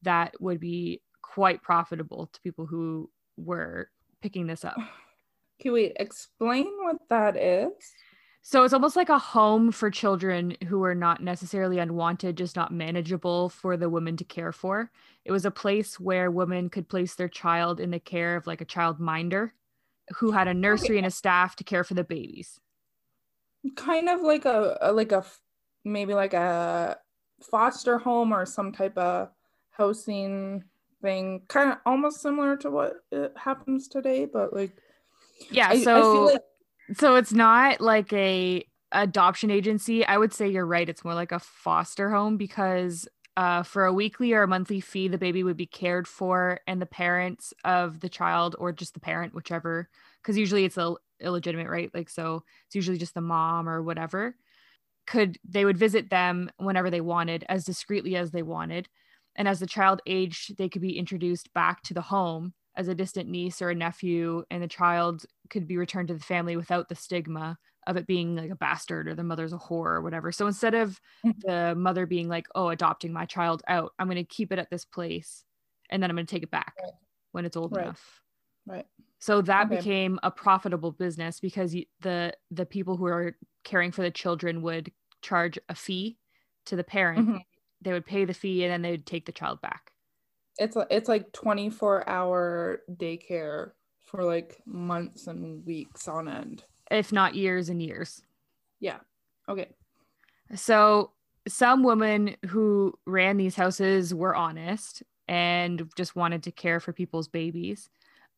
that 0.03 0.39
would 0.41 0.61
be 0.61 1.03
quite 1.23 1.63
profitable 1.63 2.27
to 2.29 2.41
people 2.41 2.67
who 2.67 3.11
were 3.37 3.91
picking 4.21 4.47
this 4.47 4.65
up. 4.65 4.77
Can 5.61 5.73
we 5.73 5.93
Explain 5.97 6.67
what 6.83 6.97
that 7.09 7.37
is. 7.37 7.73
So 8.47 8.63
it's 8.63 8.75
almost 8.75 8.95
like 8.95 9.09
a 9.09 9.19
home 9.19 9.73
for 9.73 9.91
children 9.91 10.55
who 10.69 10.79
were 10.79 10.95
not 10.95 11.23
necessarily 11.23 11.79
unwanted, 11.79 12.37
just 12.37 12.57
not 12.57 12.71
manageable 12.71 13.49
for 13.49 13.79
the 13.79 13.89
women 13.89 14.19
to 14.19 14.25
care 14.25 14.53
for. 14.53 14.91
It 15.25 15.33
was 15.33 15.47
a 15.47 15.51
place 15.51 15.99
where 15.99 16.31
women 16.31 16.69
could 16.69 16.87
place 16.87 17.15
their 17.15 17.31
child 17.31 17.81
in 17.81 17.91
the 17.91 17.99
care 17.99 18.37
of 18.37 18.47
like 18.47 18.61
a 18.61 18.67
child 18.67 19.01
minder 19.01 19.55
who 20.17 20.33
had 20.33 20.47
a 20.47 20.53
nursery 20.53 20.99
and 20.99 21.07
a 21.07 21.11
staff 21.11 21.57
to 21.57 21.65
care 21.65 21.85
for 21.85 21.95
the 21.95 22.05
babies. 22.05 22.61
Kind 23.77 24.11
of 24.11 24.21
like 24.21 24.45
a, 24.45 24.77
a 24.83 24.93
like 24.93 25.13
a 25.13 25.25
maybe 25.83 26.13
like 26.13 26.35
a 26.35 26.99
foster 27.51 27.97
home 27.97 28.31
or 28.31 28.45
some 28.45 28.73
type 28.73 28.99
of 28.99 29.31
housing 29.71 30.65
thing. 31.01 31.41
Kind 31.49 31.73
of 31.73 31.79
almost 31.87 32.21
similar 32.21 32.59
to 32.59 32.71
what 32.71 32.97
happens 33.37 33.89
today, 33.89 34.27
but 34.27 34.53
like 34.53 34.77
Yeah, 35.51 35.71
I, 35.71 35.83
so 35.83 35.97
I 35.97 36.03
feel 36.03 36.25
like 36.27 36.43
so 36.93 37.17
it's 37.17 37.33
not 37.33 37.81
like 37.81 38.13
a 38.13 38.65
adoption 38.93 39.51
agency. 39.51 40.05
I 40.05 40.19
would 40.19 40.33
say 40.33 40.49
you're 40.49 40.67
right. 40.67 40.89
It's 40.89 41.05
more 41.05 41.15
like 41.15 41.33
a 41.33 41.39
foster 41.39 42.11
home 42.11 42.37
because 42.37 43.09
uh, 43.37 43.63
for 43.65 43.85
a 43.85 43.93
weekly 43.93 44.33
or 44.33 44.43
a 44.43 44.49
monthly 44.49 44.81
fee, 44.81 45.09
the 45.09 45.19
baby 45.19 45.43
would 45.43 45.57
be 45.57 45.67
cared 45.67 46.07
for, 46.07 46.61
and 46.67 46.81
the 46.81 46.87
parents 46.87 47.53
of 47.65 48.01
the 48.01 48.09
child, 48.09 48.55
or 48.59 48.73
just 48.73 48.95
the 48.95 49.01
parent, 49.01 49.35
whichever, 49.35 49.89
because 50.23 50.39
usually 50.39 50.65
it's 50.65 50.77
a 50.77 50.95
illegitimate, 51.21 51.69
right? 51.69 51.91
Like 51.93 52.09
so, 52.09 52.45
it's 52.67 52.77
usually 52.77 52.99
just 52.99 53.15
the 53.15 53.21
mom 53.21 53.69
or 53.69 53.83
whatever. 53.83 54.37
Could 55.07 55.39
they 55.45 55.65
would 55.65 55.77
visit 55.77 56.11
them 56.11 56.51
whenever 56.59 56.91
they 56.91 57.01
wanted, 57.01 57.45
as 57.49 57.65
discreetly 57.65 58.15
as 58.17 58.31
they 58.31 58.43
wanted, 58.43 58.89
and 59.35 59.49
as 59.49 59.59
the 59.59 59.67
child 59.67 60.01
aged, 60.07 60.57
they 60.57 60.69
could 60.69 60.83
be 60.83 60.97
introduced 60.97 61.53
back 61.55 61.83
to 61.83 61.95
the 61.95 62.03
home 62.03 62.55
as 62.77 62.89
a 62.89 62.95
distant 62.95 63.29
niece 63.29 63.63
or 63.63 63.71
a 63.71 63.75
nephew, 63.75 64.45
and 64.51 64.63
the 64.63 64.69
child 64.69 65.25
could 65.51 65.67
be 65.67 65.77
returned 65.77 66.09
to 66.09 66.15
the 66.15 66.21
family 66.21 66.57
without 66.57 66.89
the 66.89 66.95
stigma 66.95 67.59
of 67.87 67.97
it 67.97 68.07
being 68.07 68.35
like 68.37 68.51
a 68.51 68.57
bastard 68.57 69.09
or 69.09 69.15
the 69.15 69.23
mother's 69.25 69.53
a 69.53 69.59
whore 69.59 69.87
or 69.97 70.03
whatever. 70.03 70.33
So 70.33 70.47
instead 70.47 70.75
of 70.75 71.01
Mhm. 71.23 71.45
the 71.47 71.75
mother 71.77 72.07
being 72.07 72.29
like, 72.29 72.47
oh, 72.55 72.69
adopting 72.71 73.13
my 73.13 73.27
child 73.27 73.63
out, 73.69 73.93
I'm 73.99 74.07
going 74.09 74.17
to 74.17 74.25
keep 74.25 74.51
it 74.53 74.59
at 74.59 74.71
this 74.71 74.85
place 74.85 75.45
and 75.91 76.03
then 76.03 76.11
I'm 76.11 76.17
going 76.17 76.27
to 76.27 76.35
take 76.35 76.43
it 76.43 76.51
back 76.51 76.77
Right. 76.81 76.93
when 77.33 77.45
it's 77.45 77.57
old 77.57 77.73
Right. 77.73 77.75
enough. 77.75 78.23
right. 78.67 78.87
So 79.21 79.41
that 79.43 79.71
Okay. 79.71 79.71
became 79.71 80.19
a 80.23 80.31
profitable 80.31 80.93
business 80.93 81.41
because 81.41 81.73
the 82.01 82.37
the 82.51 82.67
people 82.67 82.97
who 82.97 83.07
are 83.07 83.37
caring 83.65 83.91
for 83.93 84.03
the 84.03 84.11
children 84.11 84.63
would 84.63 84.93
charge 85.23 85.59
a 85.69 85.75
fee 85.75 86.19
to 86.67 86.77
the 86.77 86.85
parent. 86.85 87.27
Mhm. 87.27 87.45
They 87.81 87.93
would 87.93 88.07
pay 88.07 88.25
the 88.27 88.35
fee 88.35 88.65
and 88.65 88.73
then 88.73 88.83
they 88.83 88.91
would 88.93 89.07
take 89.07 89.27
the 89.27 89.33
child 89.33 89.61
back. 89.63 89.94
It's 90.59 90.77
it's 90.91 91.09
like 91.09 91.33
24 91.33 92.09
hour 92.09 92.83
daycare 92.91 93.73
for 94.05 94.25
like 94.25 94.61
months 94.67 95.27
and 95.27 95.65
weeks 95.67 96.07
on 96.09 96.29
end. 96.29 96.65
If 96.91 97.13
not 97.13 97.35
years 97.35 97.69
and 97.69 97.83
years. 97.83 98.23
Yeah. 98.81 98.99
Okay. 99.49 99.69
So 100.55 101.13
some 101.49 101.83
women 101.83 102.37
who 102.47 102.95
ran 103.07 103.37
these 103.37 103.57
houses 103.57 104.15
were 104.15 104.35
honest 104.35 105.03
and 105.27 105.91
just 105.97 106.15
wanted 106.15 106.43
to 106.45 106.53
care 106.53 106.81
for 106.81 106.93
people's 106.93 107.29
babies. 107.29 107.89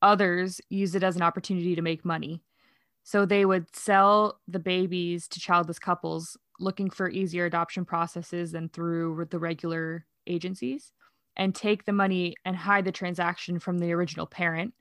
Others 0.02 0.60
used 0.70 0.94
it 0.94 1.02
as 1.02 1.16
an 1.16 1.22
opportunity 1.22 1.74
to 1.74 1.82
make 1.82 2.04
money. 2.04 2.42
So 3.02 3.24
they 3.24 3.44
would 3.44 3.74
sell 3.74 4.40
the 4.48 4.58
babies 4.58 5.28
to 5.28 5.40
childless 5.40 5.78
couples 5.78 6.36
looking 6.58 6.90
for 6.90 7.08
easier 7.08 7.44
adoption 7.44 7.84
processes 7.84 8.52
than 8.52 8.68
through 8.68 9.26
the 9.30 9.38
regular 9.38 10.06
agencies 10.26 10.92
and 11.36 11.54
take 11.54 11.84
the 11.84 11.92
money 11.92 12.34
and 12.44 12.56
hide 12.56 12.84
the 12.84 12.92
transaction 12.92 13.58
from 13.58 13.78
the 13.78 13.92
original 13.92 14.26
parent. 14.26 14.74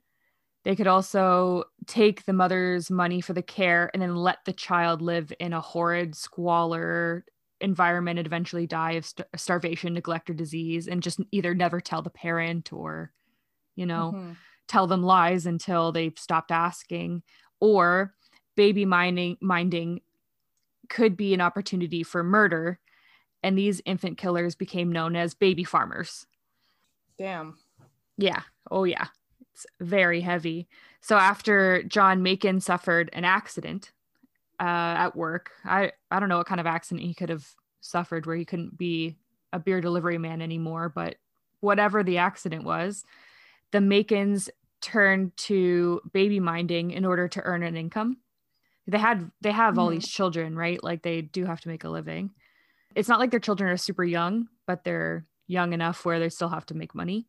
They 0.64 0.74
could 0.74 0.86
also 0.88 1.64
take 1.86 2.24
the 2.24 2.32
mother's 2.32 2.90
money 2.90 3.20
for 3.20 3.32
the 3.32 3.42
care 3.42 3.90
and 3.92 4.02
then 4.02 4.16
let 4.16 4.38
the 4.44 4.52
child 4.52 5.00
live 5.00 5.32
in 5.38 5.52
a 5.52 5.60
horrid 5.60 6.16
squalor 6.16 7.24
environment 7.60 8.18
and 8.18 8.26
eventually 8.26 8.66
die 8.66 8.92
of 8.92 9.06
st- 9.06 9.28
starvation, 9.36 9.94
neglect, 9.94 10.28
or 10.28 10.34
disease, 10.34 10.88
and 10.88 11.02
just 11.02 11.20
either 11.30 11.54
never 11.54 11.80
tell 11.80 12.02
the 12.02 12.10
parent 12.10 12.72
or, 12.72 13.12
you 13.76 13.86
know, 13.86 14.12
mm-hmm. 14.14 14.32
tell 14.66 14.86
them 14.86 15.02
lies 15.02 15.46
until 15.46 15.92
they've 15.92 16.18
stopped 16.18 16.50
asking. 16.50 17.22
Or 17.60 18.14
baby 18.56 18.84
minding, 18.84 19.36
minding 19.40 20.00
could 20.88 21.16
be 21.16 21.32
an 21.32 21.40
opportunity 21.40 22.02
for 22.02 22.22
murder. 22.22 22.80
And 23.42 23.56
these 23.56 23.80
infant 23.84 24.18
killers 24.18 24.54
became 24.54 24.90
known 24.90 25.14
as 25.14 25.34
baby 25.34 25.62
farmers. 25.64 26.26
Damn. 27.18 27.56
Yeah. 28.16 28.42
Oh, 28.70 28.84
yeah. 28.84 29.06
It's 29.52 29.66
very 29.80 30.20
heavy. 30.20 30.68
So 31.00 31.16
after 31.16 31.82
John 31.84 32.22
Makin 32.22 32.60
suffered 32.60 33.10
an 33.12 33.24
accident, 33.24 33.92
uh, 34.60 34.64
at 34.96 35.16
work. 35.16 35.50
I 35.64 35.92
I 36.10 36.20
don't 36.20 36.28
know 36.28 36.38
what 36.38 36.46
kind 36.46 36.60
of 36.60 36.66
accident 36.66 37.06
he 37.06 37.14
could 37.14 37.28
have 37.28 37.46
suffered 37.80 38.26
where 38.26 38.36
he 38.36 38.44
couldn't 38.44 38.76
be 38.76 39.16
a 39.52 39.58
beer 39.58 39.80
delivery 39.80 40.18
man 40.18 40.42
anymore, 40.42 40.88
but 40.88 41.16
whatever 41.60 42.02
the 42.02 42.18
accident 42.18 42.64
was, 42.64 43.04
the 43.72 43.78
Makins 43.78 44.48
turned 44.80 45.36
to 45.36 46.00
baby 46.12 46.40
minding 46.40 46.90
in 46.90 47.04
order 47.04 47.28
to 47.28 47.42
earn 47.42 47.62
an 47.62 47.76
income. 47.76 48.18
They 48.86 48.98
had 48.98 49.30
they 49.40 49.52
have 49.52 49.72
mm-hmm. 49.72 49.80
all 49.80 49.88
these 49.88 50.08
children, 50.08 50.56
right? 50.56 50.82
Like 50.82 51.02
they 51.02 51.22
do 51.22 51.44
have 51.44 51.60
to 51.62 51.68
make 51.68 51.84
a 51.84 51.90
living. 51.90 52.30
It's 52.94 53.08
not 53.08 53.20
like 53.20 53.30
their 53.30 53.40
children 53.40 53.70
are 53.70 53.76
super 53.76 54.04
young, 54.04 54.48
but 54.66 54.84
they're 54.84 55.26
young 55.46 55.72
enough 55.72 56.04
where 56.04 56.18
they 56.18 56.28
still 56.28 56.48
have 56.48 56.66
to 56.66 56.74
make 56.74 56.94
money. 56.94 57.26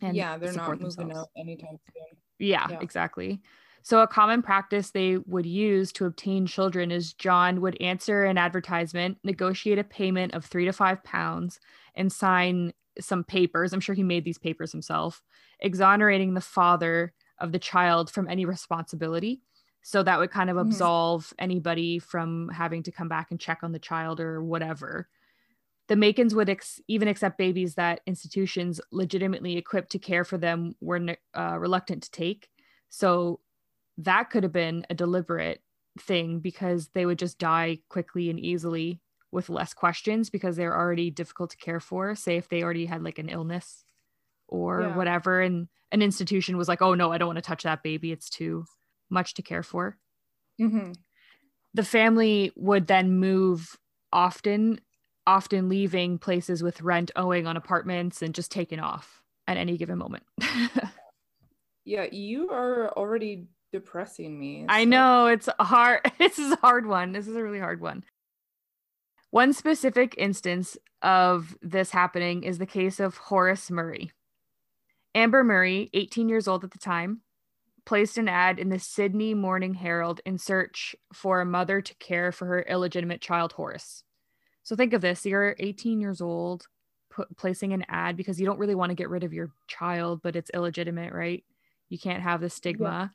And 0.00 0.16
yeah, 0.16 0.36
they're 0.36 0.52
not 0.52 0.80
moving 0.80 1.08
themselves. 1.08 1.16
out 1.16 1.28
anytime 1.36 1.78
soon. 1.86 2.18
Yeah, 2.38 2.66
yeah, 2.70 2.78
exactly. 2.80 3.40
So, 3.84 4.00
a 4.00 4.06
common 4.06 4.42
practice 4.42 4.90
they 4.90 5.18
would 5.18 5.46
use 5.46 5.92
to 5.92 6.06
obtain 6.06 6.46
children 6.46 6.90
is 6.90 7.14
John 7.14 7.60
would 7.60 7.80
answer 7.80 8.24
an 8.24 8.38
advertisement, 8.38 9.18
negotiate 9.24 9.78
a 9.78 9.84
payment 9.84 10.34
of 10.34 10.44
three 10.44 10.64
to 10.64 10.72
five 10.72 11.02
pounds, 11.04 11.58
and 11.94 12.12
sign 12.12 12.72
some 13.00 13.24
papers. 13.24 13.72
I'm 13.72 13.80
sure 13.80 13.94
he 13.94 14.02
made 14.02 14.24
these 14.24 14.38
papers 14.38 14.72
himself, 14.72 15.22
exonerating 15.60 16.34
the 16.34 16.40
father 16.40 17.12
of 17.38 17.52
the 17.52 17.58
child 17.58 18.10
from 18.10 18.28
any 18.28 18.44
responsibility. 18.44 19.42
So 19.82 20.02
that 20.04 20.18
would 20.18 20.30
kind 20.30 20.48
of 20.48 20.56
mm-hmm. 20.56 20.68
absolve 20.68 21.26
mm-hmm. 21.26 21.44
anybody 21.44 21.98
from 21.98 22.48
having 22.50 22.84
to 22.84 22.92
come 22.92 23.08
back 23.08 23.30
and 23.30 23.40
check 23.40 23.60
on 23.62 23.72
the 23.72 23.78
child 23.78 24.20
or 24.20 24.42
whatever. 24.42 25.08
The 25.88 25.94
Makins 25.94 26.34
would 26.34 26.48
ex- 26.48 26.80
even 26.88 27.08
accept 27.08 27.38
babies 27.38 27.74
that 27.74 28.00
institutions 28.06 28.80
legitimately 28.90 29.56
equipped 29.56 29.90
to 29.92 29.98
care 29.98 30.24
for 30.24 30.38
them 30.38 30.74
were 30.80 31.16
uh, 31.34 31.58
reluctant 31.58 32.04
to 32.04 32.10
take. 32.10 32.48
So 32.88 33.40
that 33.98 34.30
could 34.30 34.42
have 34.42 34.52
been 34.52 34.86
a 34.88 34.94
deliberate 34.94 35.60
thing 35.98 36.40
because 36.40 36.88
they 36.94 37.04
would 37.04 37.18
just 37.18 37.38
die 37.38 37.78
quickly 37.88 38.30
and 38.30 38.40
easily 38.40 39.00
with 39.30 39.48
less 39.48 39.74
questions 39.74 40.30
because 40.30 40.56
they're 40.56 40.76
already 40.76 41.10
difficult 41.10 41.50
to 41.50 41.56
care 41.56 41.80
for. 41.80 42.14
Say 42.14 42.36
if 42.36 42.48
they 42.48 42.62
already 42.62 42.86
had 42.86 43.02
like 43.02 43.18
an 43.18 43.28
illness 43.28 43.84
or 44.46 44.82
yeah. 44.82 44.96
whatever, 44.96 45.40
and 45.40 45.68
an 45.90 46.02
institution 46.02 46.56
was 46.56 46.68
like, 46.68 46.82
oh 46.82 46.94
no, 46.94 47.10
I 47.10 47.18
don't 47.18 47.28
want 47.28 47.38
to 47.38 47.42
touch 47.42 47.64
that 47.64 47.82
baby. 47.82 48.12
It's 48.12 48.30
too 48.30 48.64
much 49.10 49.34
to 49.34 49.42
care 49.42 49.62
for. 49.62 49.98
Mm-hmm. 50.60 50.92
The 51.74 51.84
family 51.84 52.52
would 52.56 52.86
then 52.86 53.18
move 53.18 53.78
often, 54.12 54.80
often 55.26 55.68
leaving 55.68 56.18
places 56.18 56.62
with 56.62 56.82
rent 56.82 57.10
owing 57.16 57.46
on 57.46 57.56
apartments 57.56 58.22
and 58.22 58.34
just 58.34 58.50
taking 58.50 58.80
off 58.80 59.22
at 59.46 59.56
any 59.56 59.76
given 59.76 59.98
moment. 59.98 60.24
yeah, 61.84 62.06
you 62.10 62.50
are 62.50 62.90
already 62.96 63.46
depressing 63.72 64.38
me. 64.38 64.66
I 64.68 64.84
know 64.84 65.26
it's 65.26 65.48
hard. 65.58 66.00
This 66.18 66.38
is 66.38 66.52
a 66.52 66.56
hard 66.56 66.86
one. 66.86 67.12
This 67.12 67.26
is 67.26 67.36
a 67.36 67.42
really 67.42 67.58
hard 67.58 67.80
one. 67.80 68.04
One 69.30 69.52
specific 69.52 70.14
instance 70.18 70.76
of 71.00 71.56
this 71.62 71.90
happening 71.90 72.42
is 72.42 72.58
the 72.58 72.66
case 72.66 73.00
of 73.00 73.16
Horace 73.16 73.70
Murray. 73.70 74.12
Amber 75.14 75.42
Murray, 75.42 75.90
18 75.94 76.28
years 76.28 76.46
old 76.46 76.64
at 76.64 76.70
the 76.70 76.78
time, 76.78 77.22
placed 77.84 78.18
an 78.18 78.28
ad 78.28 78.58
in 78.58 78.68
the 78.68 78.78
Sydney 78.78 79.34
Morning 79.34 79.74
Herald 79.74 80.20
in 80.24 80.38
search 80.38 80.94
for 81.12 81.40
a 81.40 81.46
mother 81.46 81.80
to 81.80 81.94
care 81.96 82.30
for 82.30 82.46
her 82.46 82.62
illegitimate 82.62 83.20
child, 83.20 83.52
Horace. 83.52 84.04
So 84.62 84.76
think 84.76 84.92
of 84.92 85.00
this 85.00 85.26
you're 85.26 85.56
18 85.58 86.00
years 86.00 86.20
old, 86.20 86.66
put, 87.10 87.36
placing 87.36 87.72
an 87.72 87.84
ad 87.88 88.16
because 88.16 88.40
you 88.40 88.46
don't 88.46 88.58
really 88.58 88.74
want 88.74 88.90
to 88.90 88.96
get 88.96 89.10
rid 89.10 89.24
of 89.24 89.32
your 89.32 89.50
child, 89.66 90.20
but 90.22 90.36
it's 90.36 90.50
illegitimate, 90.54 91.12
right? 91.12 91.44
You 91.88 91.98
can't 91.98 92.22
have 92.22 92.40
the 92.40 92.50
stigma. 92.50 93.12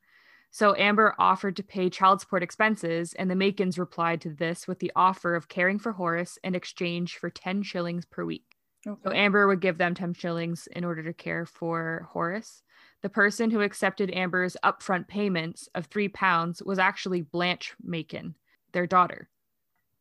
So 0.51 0.75
Amber 0.75 1.13
offered 1.19 1.57
to 1.57 1.63
pay 1.63 1.89
child 1.89 2.21
support 2.21 2.41
expenses, 2.41 3.13
and 3.13 3.29
the 3.29 3.35
Makins 3.35 3.77
replied 3.77 4.21
to 4.21 4.29
this 4.29 4.67
with 4.67 4.79
the 4.79 4.91
offer 4.95 5.35
of 5.35 5.49
caring 5.49 5.77
for 5.77 5.91
Horace 5.91 6.39
in 6.43 6.55
exchange 6.55 7.17
for 7.17 7.29
10 7.29 7.63
shillings 7.63 8.05
per 8.05 8.23
week. 8.23 8.45
Okay. 8.85 9.01
So 9.03 9.11
Amber 9.11 9.47
would 9.47 9.59
give 9.59 9.77
them 9.77 9.93
10 9.93 10.13
shillings 10.13 10.67
in 10.71 10.85
order 10.85 11.03
to 11.03 11.13
care 11.13 11.45
for 11.45 12.07
Horace. 12.11 12.63
The 13.01 13.09
person 13.09 13.51
who 13.51 13.61
accepted 13.61 14.11
Amber's 14.11 14.57
upfront 14.63 15.07
payments 15.07 15.67
of 15.75 15.85
three 15.85 16.07
pounds 16.07 16.63
was 16.63 16.79
actually 16.79 17.21
Blanche 17.21 17.75
Makin, 17.83 18.35
their 18.71 18.87
daughter. 18.87 19.29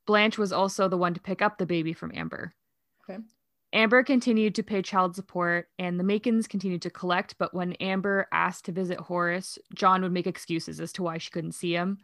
Blanche 0.06 0.38
was 0.38 0.52
also 0.52 0.88
the 0.88 0.96
one 0.96 1.14
to 1.14 1.20
pick 1.20 1.42
up 1.42 1.58
the 1.58 1.66
baby 1.66 1.92
from 1.92 2.12
Amber. 2.14 2.54
Okay. 3.08 3.20
Amber 3.72 4.02
continued 4.02 4.54
to 4.54 4.62
pay 4.62 4.80
child 4.80 5.16
support 5.16 5.68
and 5.78 5.98
the 5.98 6.04
Makins 6.04 6.48
continued 6.48 6.82
to 6.82 6.90
collect, 6.90 7.36
but 7.38 7.52
when 7.52 7.72
Amber 7.74 8.28
asked 8.32 8.64
to 8.66 8.72
visit 8.72 8.98
Horace, 8.98 9.58
John 9.74 10.02
would 10.02 10.12
make 10.12 10.26
excuses 10.26 10.80
as 10.80 10.92
to 10.92 11.02
why 11.02 11.18
she 11.18 11.30
couldn't 11.30 11.52
see 11.52 11.74
him. 11.74 11.98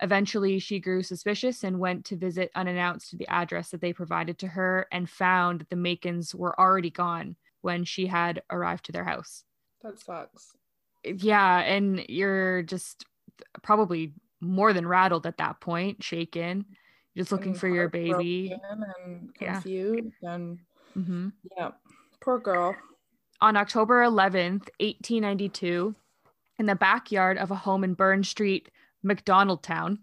Eventually, 0.00 0.58
she 0.58 0.78
grew 0.78 1.02
suspicious 1.02 1.64
and 1.64 1.80
went 1.80 2.04
to 2.06 2.16
visit 2.16 2.50
unannounced 2.54 3.10
to 3.10 3.16
the 3.16 3.26
address 3.28 3.70
that 3.70 3.80
they 3.80 3.94
provided 3.94 4.38
to 4.38 4.46
her 4.46 4.86
and 4.92 5.08
found 5.08 5.60
that 5.60 5.70
the 5.70 5.76
Makins 5.76 6.34
were 6.34 6.58
already 6.60 6.90
gone 6.90 7.36
when 7.62 7.84
she 7.84 8.06
had 8.06 8.42
arrived 8.50 8.84
to 8.84 8.92
their 8.92 9.04
house. 9.04 9.42
That 9.82 9.98
sucks. 9.98 10.52
Yeah, 11.02 11.60
and 11.60 12.04
you're 12.08 12.62
just 12.62 13.06
probably 13.62 14.12
more 14.40 14.74
than 14.74 14.86
rattled 14.86 15.26
at 15.26 15.38
that 15.38 15.60
point, 15.60 16.02
shaken, 16.02 16.66
just 17.16 17.32
looking 17.32 17.54
for 17.54 17.68
your 17.68 17.88
baby. 17.88 18.54
And 18.70 19.34
confused 19.34 20.12
yeah. 20.22 20.34
and 20.34 20.58
Mm-hmm. 20.96 21.28
Yeah. 21.56 21.70
Poor 22.20 22.38
girl. 22.38 22.74
On 23.40 23.56
October 23.56 24.02
11th, 24.02 24.68
1892, 24.80 25.94
in 26.58 26.66
the 26.66 26.74
backyard 26.74 27.36
of 27.36 27.50
a 27.50 27.54
home 27.54 27.84
in 27.84 27.94
Burren 27.94 28.24
Street, 28.24 28.70
Macdonaldtown, 29.04 29.98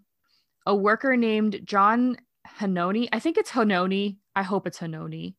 a 0.66 0.74
worker 0.74 1.16
named 1.16 1.60
John 1.64 2.16
Hanoni, 2.58 3.08
I 3.12 3.18
think 3.18 3.36
it's 3.36 3.50
Hanoni. 3.50 4.18
I 4.36 4.42
hope 4.42 4.66
it's 4.66 4.78
Hanoni. 4.78 5.34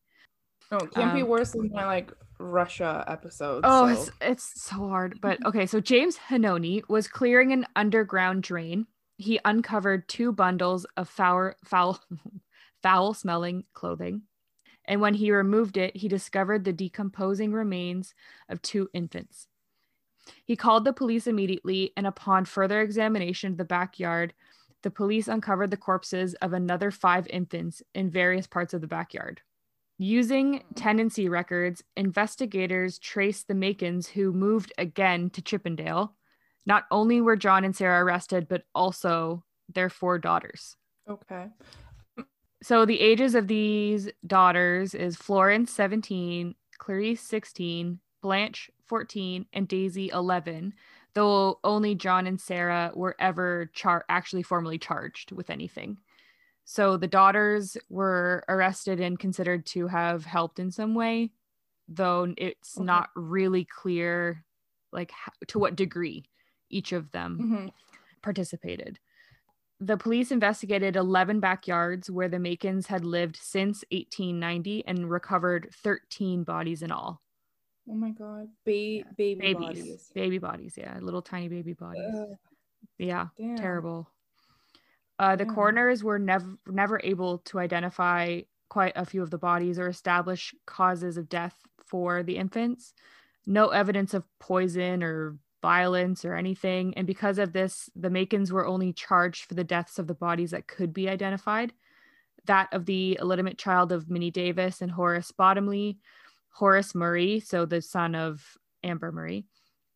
Oh, 0.70 0.76
it 0.78 0.90
can't 0.92 1.10
um, 1.10 1.14
be 1.14 1.22
worse 1.22 1.52
than 1.52 1.70
my 1.72 1.86
like 1.86 2.12
Russia 2.38 3.04
episode. 3.08 3.62
Oh, 3.64 3.86
so. 3.86 4.00
it's, 4.00 4.10
it's 4.20 4.62
so 4.62 4.76
hard. 4.88 5.20
But 5.20 5.44
okay, 5.46 5.64
so 5.64 5.80
James 5.80 6.18
Hanoni 6.28 6.82
was 6.88 7.08
clearing 7.08 7.52
an 7.52 7.66
underground 7.76 8.42
drain. 8.42 8.86
He 9.16 9.40
uncovered 9.44 10.08
two 10.08 10.32
bundles 10.32 10.86
of 10.96 11.08
foul, 11.08 11.52
foul, 11.64 12.00
foul 12.82 13.14
smelling 13.14 13.64
clothing 13.72 14.22
and 14.86 15.00
when 15.00 15.14
he 15.14 15.32
removed 15.32 15.76
it, 15.76 15.96
he 15.96 16.08
discovered 16.08 16.64
the 16.64 16.72
decomposing 16.72 17.52
remains 17.52 18.14
of 18.48 18.62
two 18.62 18.88
infants. 18.92 19.48
He 20.44 20.56
called 20.56 20.84
the 20.84 20.92
police 20.92 21.26
immediately, 21.26 21.92
and 21.96 22.06
upon 22.06 22.44
further 22.44 22.80
examination 22.80 23.52
of 23.52 23.58
the 23.58 23.64
backyard, 23.64 24.32
the 24.82 24.90
police 24.90 25.28
uncovered 25.28 25.70
the 25.70 25.76
corpses 25.76 26.34
of 26.34 26.52
another 26.52 26.90
five 26.90 27.26
infants 27.28 27.82
in 27.94 28.10
various 28.10 28.46
parts 28.46 28.74
of 28.74 28.80
the 28.80 28.86
backyard. 28.86 29.40
Using 29.98 30.62
tenancy 30.74 31.28
records, 31.28 31.82
investigators 31.96 32.98
traced 32.98 33.48
the 33.48 33.54
Makins 33.54 34.08
who 34.08 34.32
moved 34.32 34.72
again 34.78 35.30
to 35.30 35.42
Chippendale. 35.42 36.14
Not 36.66 36.84
only 36.90 37.20
were 37.20 37.36
John 37.36 37.64
and 37.64 37.74
Sarah 37.74 38.04
arrested, 38.04 38.48
but 38.48 38.64
also 38.74 39.44
their 39.72 39.88
four 39.88 40.18
daughters. 40.18 40.76
Okay. 41.08 41.46
So 42.62 42.84
the 42.84 43.00
ages 43.00 43.34
of 43.34 43.46
these 43.46 44.10
daughters 44.26 44.94
is 44.94 45.16
Florence 45.16 45.70
17, 45.70 46.54
Clarice 46.78 47.20
16, 47.22 48.00
Blanche 48.22 48.70
14, 48.86 49.46
and 49.52 49.68
Daisy 49.68 50.08
11, 50.12 50.74
though 51.14 51.60
only 51.62 51.94
John 51.94 52.26
and 52.26 52.40
Sarah 52.40 52.90
were 52.94 53.14
ever 53.20 53.70
char- 53.72 54.04
actually 54.08 54.42
formally 54.42 54.78
charged 54.78 55.30
with 55.32 55.50
anything. 55.50 55.98
So 56.64 56.96
the 56.96 57.06
daughters 57.06 57.76
were 57.88 58.42
arrested 58.48 58.98
and 59.00 59.16
considered 59.18 59.66
to 59.66 59.86
have 59.86 60.24
helped 60.24 60.58
in 60.58 60.72
some 60.72 60.94
way, 60.96 61.30
though 61.86 62.34
it's 62.36 62.76
Okay. 62.76 62.84
not 62.84 63.10
really 63.14 63.64
clear 63.64 64.44
like 64.92 65.12
to 65.48 65.58
what 65.60 65.76
degree 65.76 66.24
each 66.70 66.92
of 66.92 67.10
them 67.12 67.38
Mhm. 67.38 67.72
participated. 68.22 68.98
The 69.78 69.96
police 69.98 70.30
investigated 70.32 70.96
11 70.96 71.38
backyards 71.40 72.10
where 72.10 72.28
the 72.28 72.38
Makins 72.38 72.86
had 72.86 73.04
lived 73.04 73.36
since 73.36 73.84
1890 73.90 74.84
and 74.86 75.10
recovered 75.10 75.68
13 75.72 76.44
bodies 76.44 76.82
in 76.82 76.90
all. 76.90 77.22
Oh 77.88 77.94
my 77.94 78.10
god. 78.10 78.48
Ba- 78.64 79.04
baby 79.16 79.34
Babies, 79.40 79.54
bodies. 79.60 80.12
baby 80.14 80.38
bodies, 80.38 80.76
yeah, 80.78 80.98
little 81.00 81.22
tiny 81.22 81.48
baby 81.48 81.74
bodies. 81.74 82.14
Ugh, 82.14 82.36
yeah, 82.98 83.28
damn. 83.36 83.56
terrible. 83.56 84.10
Uh, 85.18 85.36
the 85.36 85.44
Yeah. 85.44 85.52
coroners 85.54 86.02
were 86.02 86.18
never 86.18 86.58
never 86.66 87.00
able 87.04 87.38
to 87.40 87.58
identify 87.58 88.40
quite 88.68 88.92
a 88.96 89.04
few 89.04 89.22
of 89.22 89.30
the 89.30 89.38
bodies 89.38 89.78
or 89.78 89.88
establish 89.88 90.54
causes 90.66 91.16
of 91.16 91.28
death 91.28 91.62
for 91.78 92.22
the 92.22 92.36
infants. 92.36 92.94
No 93.46 93.68
evidence 93.68 94.12
of 94.14 94.24
poison 94.40 95.02
or 95.02 95.38
violence 95.66 96.24
or 96.24 96.36
anything, 96.36 96.94
and 96.94 97.08
because 97.08 97.38
of 97.38 97.52
this, 97.52 97.90
the 97.96 98.08
Makins 98.08 98.52
were 98.52 98.68
only 98.68 98.92
charged 98.92 99.46
for 99.46 99.54
the 99.54 99.64
deaths 99.64 99.98
of 99.98 100.06
the 100.06 100.14
bodies 100.14 100.52
that 100.52 100.68
could 100.68 100.92
be 100.92 101.08
identified. 101.08 101.72
That 102.44 102.68
of 102.70 102.86
the 102.86 103.18
illegitimate 103.20 103.58
child 103.58 103.90
of 103.90 104.08
Minnie 104.08 104.30
Davis 104.30 104.80
and 104.80 104.92
Horace 104.92 105.32
Bottomley, 105.32 105.98
Horace 106.50 106.94
Murray, 106.94 107.40
so 107.40 107.66
the 107.66 107.82
son 107.82 108.14
of 108.14 108.56
Amber 108.84 109.10
Murray, 109.10 109.44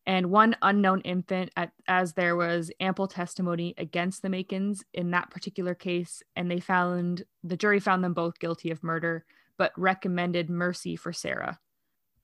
and 0.05 0.29
one 0.29 0.57
unknown 0.61 0.99
infant 1.01 1.51
at, 1.55 1.71
as 1.87 2.11
there 2.11 2.35
was 2.35 2.69
ample 2.81 3.07
testimony 3.07 3.73
against 3.77 4.21
the 4.21 4.27
Makins 4.27 4.83
in 4.93 5.11
that 5.11 5.29
particular 5.29 5.73
case 5.73 6.21
and 6.35 6.51
they 6.51 6.59
found 6.59 7.23
the 7.45 7.55
jury 7.55 7.79
found 7.79 8.03
them 8.03 8.13
both 8.13 8.39
guilty 8.39 8.71
of 8.71 8.83
murder 8.83 9.23
but 9.57 9.71
recommended 9.77 10.49
mercy 10.49 10.97
for 10.97 11.13
Sarah. 11.13 11.59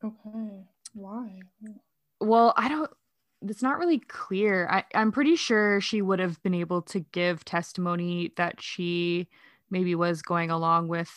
Okay. 0.03 0.65
Why? 0.93 1.39
Well, 2.19 2.53
I 2.57 2.67
don't 2.67 2.91
it's 3.41 3.61
not 3.61 3.77
really 3.77 3.99
clear. 3.99 4.67
I, 4.69 4.83
I'm 4.95 5.11
pretty 5.11 5.35
sure 5.35 5.79
she 5.81 6.01
would 6.01 6.19
have 6.19 6.41
been 6.43 6.53
able 6.53 6.81
to 6.83 6.99
give 6.99 7.45
testimony 7.45 8.33
that 8.37 8.61
she 8.61 9.27
maybe 9.69 9.95
was 9.95 10.21
going 10.21 10.49
along 10.49 10.87
with 10.87 11.11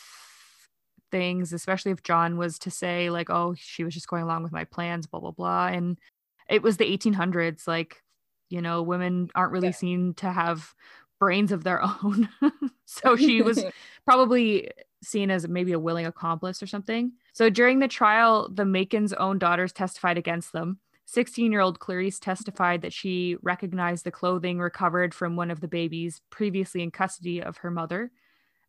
things, 1.11 1.53
especially 1.53 1.91
if 1.91 2.03
John 2.03 2.37
was 2.37 2.59
to 2.59 2.71
say, 2.71 3.09
like, 3.09 3.29
oh, 3.29 3.55
she 3.57 3.83
was 3.83 3.93
just 3.93 4.07
going 4.07 4.23
along 4.23 4.43
with 4.43 4.51
my 4.51 4.63
plans, 4.65 5.07
blah, 5.07 5.19
blah, 5.19 5.31
blah. 5.31 5.67
And 5.67 5.97
it 6.49 6.61
was 6.61 6.77
the 6.77 6.85
1800s. 6.97 7.67
Like, 7.67 8.03
you 8.49 8.61
know, 8.61 8.81
women 8.81 9.29
aren't 9.35 9.51
really 9.51 9.67
Yeah. 9.67 9.73
seen 9.73 10.13
to 10.15 10.31
have 10.31 10.73
brains 11.19 11.51
of 11.51 11.63
their 11.63 11.81
own. 12.03 12.29
so 12.85 13.15
she 13.15 13.41
was 13.41 13.63
probably 14.05 14.69
seen 15.03 15.31
as 15.31 15.47
maybe 15.47 15.71
a 15.71 15.79
willing 15.79 16.05
accomplice 16.05 16.61
or 16.61 16.67
something. 16.67 17.13
So 17.33 17.49
during 17.49 17.79
the 17.79 17.87
trial, 17.87 18.49
the 18.53 18.65
Makin's 18.65 19.13
own 19.13 19.39
daughters 19.39 19.71
testified 19.73 20.17
against 20.17 20.51
them. 20.51 20.79
16 21.11 21.51
year 21.51 21.59
old 21.59 21.79
Clarice 21.79 22.19
testified 22.19 22.81
that 22.83 22.93
she 22.93 23.35
recognized 23.41 24.05
the 24.05 24.11
clothing 24.11 24.59
recovered 24.59 25.13
from 25.13 25.35
one 25.35 25.51
of 25.51 25.59
the 25.59 25.67
babies 25.67 26.21
previously 26.29 26.81
in 26.81 26.89
custody 26.89 27.43
of 27.43 27.57
her 27.57 27.69
mother. 27.69 28.11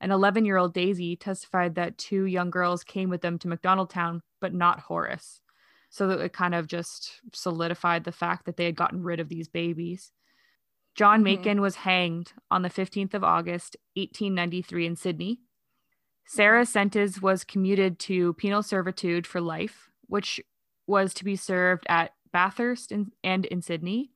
An 0.01 0.11
11 0.11 0.45
year 0.45 0.57
old 0.57 0.75
Daisy 0.75 1.15
testified 1.15 1.77
that 1.77 1.99
two 1.99 2.25
young 2.25 2.51
girls 2.51 2.83
came 2.83 3.09
with 3.09 3.21
them 3.21 3.39
to 3.39 3.49
Macdonaldtown, 3.49 4.23
but 4.41 4.53
not 4.53 4.81
Horace. 4.81 5.41
So 5.89 6.09
that 6.09 6.19
it 6.19 6.33
kind 6.33 6.53
of 6.53 6.67
just 6.67 7.21
solidified 7.33 8.03
the 8.03 8.11
fact 8.11 8.45
that 8.47 8.57
they 8.57 8.65
had 8.65 8.75
gotten 8.75 9.05
rid 9.05 9.21
of 9.21 9.29
these 9.29 9.47
babies. 9.47 10.11
John 10.97 11.23
Mhm. 11.23 11.61
Was 11.61 11.77
hanged 11.77 12.33
on 12.51 12.63
the 12.63 12.71
15th 12.71 13.15
of 13.15 13.23
August, 13.23 13.77
1893, 13.95 14.85
in 14.85 14.97
Sydney. 14.97 15.43
Sarah 16.25 16.67
sentence 16.67 17.23
was 17.23 17.45
commuted 17.45 18.01
to 18.01 18.35
penal 18.35 18.65
servitude 18.65 19.29
for 19.29 19.41
life, 19.41 19.91
which 20.09 20.41
was 20.89 21.15
to 21.15 21.25
be 21.25 21.37
served 21.37 21.87
at 21.89 22.13
Bathurst 22.33 22.93
in, 22.93 23.13
and 23.23 23.45
in 23.47 23.63
Sydney. 23.63 24.11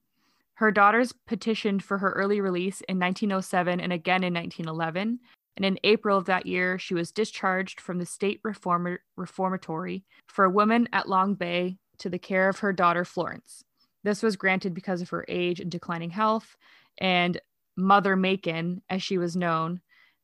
Her 0.54 0.70
daughters 0.70 1.12
petitioned 1.26 1.84
for 1.84 1.98
her 1.98 2.12
early 2.12 2.40
release 2.40 2.80
in 2.88 2.98
1907 2.98 3.80
and 3.80 3.92
again 3.92 4.24
in 4.24 4.32
1911. 4.32 5.20
And 5.56 5.64
in 5.64 5.78
April 5.84 6.18
of 6.18 6.26
that 6.26 6.46
year, 6.46 6.78
she 6.78 6.94
was 6.94 7.12
discharged 7.12 7.80
from 7.80 7.98
the 7.98 8.06
state 8.06 8.40
reformer, 8.42 9.00
reformatory 9.16 10.04
for 10.26 10.44
a 10.44 10.50
woman 10.50 10.88
at 10.92 11.08
Long 11.08 11.34
Bay 11.34 11.78
to 11.98 12.08
the 12.08 12.18
care 12.18 12.48
of 12.48 12.58
her 12.58 12.72
daughter 12.72 13.04
Florence. 13.04 13.64
This 14.02 14.22
was 14.22 14.36
granted 14.36 14.74
because 14.74 15.02
of 15.02 15.10
her 15.10 15.24
age 15.28 15.60
and 15.60 15.70
declining 15.70 16.10
health. 16.10 16.56
And 16.98 17.40
Mother 17.76 18.16
Makin, 18.16 18.82
as 18.88 19.02
she 19.02 19.18
was 19.18 19.36
known, 19.36 19.80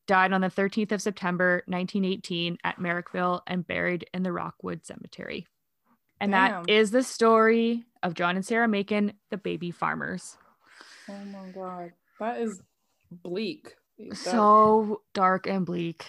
died 0.07 0.33
on 0.33 0.41
the 0.41 0.49
13th 0.49 0.93
of 0.93 1.03
September 1.03 1.63
1918 1.67 2.59
at 2.65 2.79
Marrickville 2.79 3.41
and 3.47 3.67
buried 3.67 4.07
in 4.13 4.23
the 4.23 4.33
Rookwood 4.33 4.85
Cemetery. 4.85 5.47
And 6.23 6.31
Damn. 6.31 6.63
that 6.63 6.73
is 6.73 6.93
the 6.93 7.03
story 7.03 7.83
of 8.05 8.15
John 8.15 8.37
and 8.37 8.47
Sarah 8.47 8.69
Makin, 8.69 9.13
the 9.31 9.37
baby 9.37 9.73
farmers. 9.73 10.37
Oh 11.09 11.25
my 11.25 11.51
god. 11.53 11.93
That 12.21 12.41
is 12.41 12.63
bleak. 13.11 13.75
That, 13.99 14.17
So 14.17 15.03
dark 15.15 15.49
and 15.49 15.67
bleak. 15.67 16.07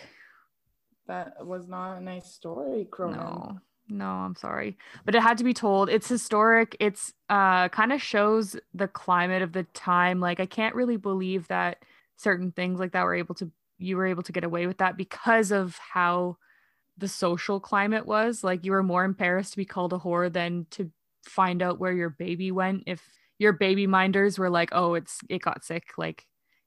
that 1.07 1.43
was 1.43 1.67
not 1.67 1.97
a 1.97 2.01
nice 2.01 2.31
story, 2.31 2.87
Cronen. 2.91 3.15
No, 3.15 3.59
no, 3.89 4.05
I'm 4.05 4.35
sorry. 4.35 4.77
But 5.03 5.15
it 5.15 5.23
had 5.23 5.39
to 5.39 5.43
be 5.43 5.53
told. 5.53 5.89
It's 5.89 6.07
historic. 6.07 6.77
It's 6.79 7.11
uh 7.29 7.69
kind 7.69 7.91
of 7.91 7.99
shows 7.99 8.55
the 8.75 8.87
climate 8.87 9.41
of 9.41 9.53
the 9.53 9.63
time. 9.73 10.19
Like 10.19 10.39
I 10.39 10.45
can't 10.45 10.75
really 10.75 10.97
believe 10.97 11.47
that 11.47 11.83
certain 12.17 12.51
things 12.51 12.79
like 12.79 12.91
that 12.91 13.03
were 13.03 13.15
able 13.15 13.33
to 13.35 13.51
you 13.79 13.97
were 13.97 14.05
able 14.05 14.23
to 14.23 14.31
get 14.31 14.43
away 14.43 14.67
with 14.67 14.77
that 14.77 14.95
because 14.95 15.51
of 15.51 15.75
how 15.77 16.37
the 16.97 17.07
social 17.07 17.59
climate 17.59 18.05
was. 18.05 18.43
Like 18.43 18.65
you 18.65 18.71
were 18.71 18.83
more 18.83 19.03
embarrassed 19.03 19.51
to 19.51 19.57
be 19.57 19.65
called 19.65 19.93
a 19.93 19.97
whore 19.97 20.31
than 20.31 20.67
to 20.71 20.91
find 21.25 21.61
out 21.61 21.79
where 21.79 21.93
your 21.93 22.09
baby 22.09 22.51
went. 22.51 22.83
If 22.85 23.01
your 23.39 23.53
baby 23.53 23.87
minders 23.87 24.37
were 24.37 24.49
like, 24.49 24.69
oh, 24.71 24.93
it's 24.93 25.19
it 25.29 25.41
got 25.41 25.63
sick, 25.63 25.83
like 25.97 26.25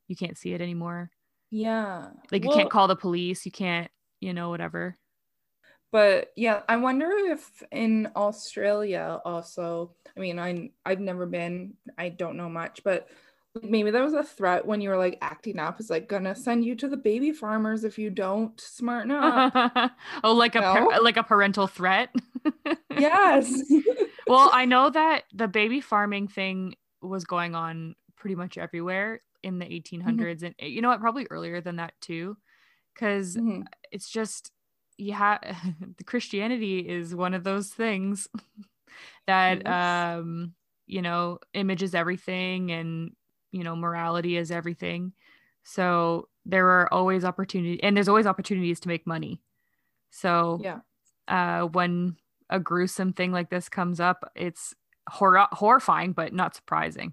you 0.08 0.16
can't 0.16 0.38
see 0.38 0.52
it 0.52 0.60
anymore. 0.60 1.10
Yeah. 1.50 2.08
Like 2.30 2.44
you 2.44 2.50
can't 2.50 2.70
call 2.70 2.88
the 2.88 2.96
police, 2.96 3.46
you 3.46 3.52
can't, 3.52 3.90
you 4.20 4.34
know, 4.34 4.50
whatever. 4.50 4.96
But 5.92 6.32
yeah, 6.36 6.62
I 6.68 6.76
wonder 6.76 7.10
if 7.10 7.62
in 7.70 8.10
Australia 8.16 9.20
also, 9.24 9.94
I 10.16 10.20
mean, 10.20 10.38
I 10.38 10.70
I've 10.84 11.00
never 11.00 11.26
been, 11.26 11.74
I 11.96 12.08
don't 12.08 12.36
know 12.36 12.48
much, 12.48 12.82
but 12.84 13.08
maybe 13.62 13.90
there 13.90 14.02
was 14.04 14.14
a 14.14 14.22
threat 14.22 14.66
when 14.66 14.80
you 14.80 14.90
were 14.90 14.96
like 14.98 15.18
acting 15.20 15.58
up, 15.58 15.80
it's 15.80 15.90
like 15.90 16.08
gonna 16.08 16.34
send 16.34 16.64
you 16.64 16.74
to 16.76 16.88
the 16.88 16.96
baby 16.96 17.32
farmers 17.32 17.84
if 17.84 17.98
you 17.98 18.10
don't 18.10 18.60
smarten 18.60 19.10
up. 19.12 19.48
oh, 20.24 20.32
like 20.34 20.54
a 20.54 20.62
par- 20.62 20.88
like 21.02 21.16
a 21.16 21.22
parental 21.22 21.66
threat. 21.66 22.14
yes. 22.94 23.62
well, 24.28 24.50
I 24.52 24.64
know 24.64 24.90
that 24.90 25.24
the 25.32 25.48
baby 25.48 25.80
farming 25.80 26.28
thing 26.28 26.74
was 27.02 27.24
going 27.24 27.54
on 27.54 27.94
pretty 28.16 28.34
much 28.34 28.58
everywhere 28.58 29.20
in 29.42 29.58
the 29.58 29.72
1800s, 29.72 30.42
and 30.42 30.54
you 30.58 30.80
know 30.80 30.88
what, 30.88 31.00
probably 31.00 31.26
earlier 31.30 31.60
than 31.60 31.76
that 31.76 31.94
too, 32.00 32.36
because 32.94 33.38
Mhm. 33.38 33.66
it's 33.92 34.08
just 34.10 34.52
yeah, 34.98 35.38
the 35.98 36.04
Christianity 36.04 36.80
is 36.88 37.14
one 37.14 37.34
of 37.34 37.44
those 37.44 37.70
things 37.70 38.28
that 39.26 39.66
Yes. 39.66 39.66
um 39.66 40.54
you 40.86 41.02
know 41.02 41.38
images 41.54 41.94
everything 41.94 42.70
and 42.72 43.12
you 43.52 43.62
know 43.64 43.76
morality 43.76 44.36
is 44.36 44.50
everything 44.50 45.12
so 45.62 46.28
there 46.44 46.68
are 46.68 46.92
always 46.92 47.24
opportunities 47.24 47.80
and 47.82 47.96
there's 47.96 48.08
always 48.08 48.26
opportunities 48.26 48.80
to 48.80 48.88
make 48.88 49.06
money 49.06 49.40
so 50.10 50.60
Yeah. 50.62 50.80
uh 51.28 51.66
when 51.66 52.16
a 52.50 52.60
gruesome 52.60 53.12
thing 53.12 53.32
like 53.32 53.50
this 53.50 53.68
comes 53.68 53.98
up 54.00 54.30
it's 54.36 54.74
hor- 55.08 55.48
horrifying 55.52 56.12
but 56.12 56.32
not 56.32 56.54
surprising 56.54 57.12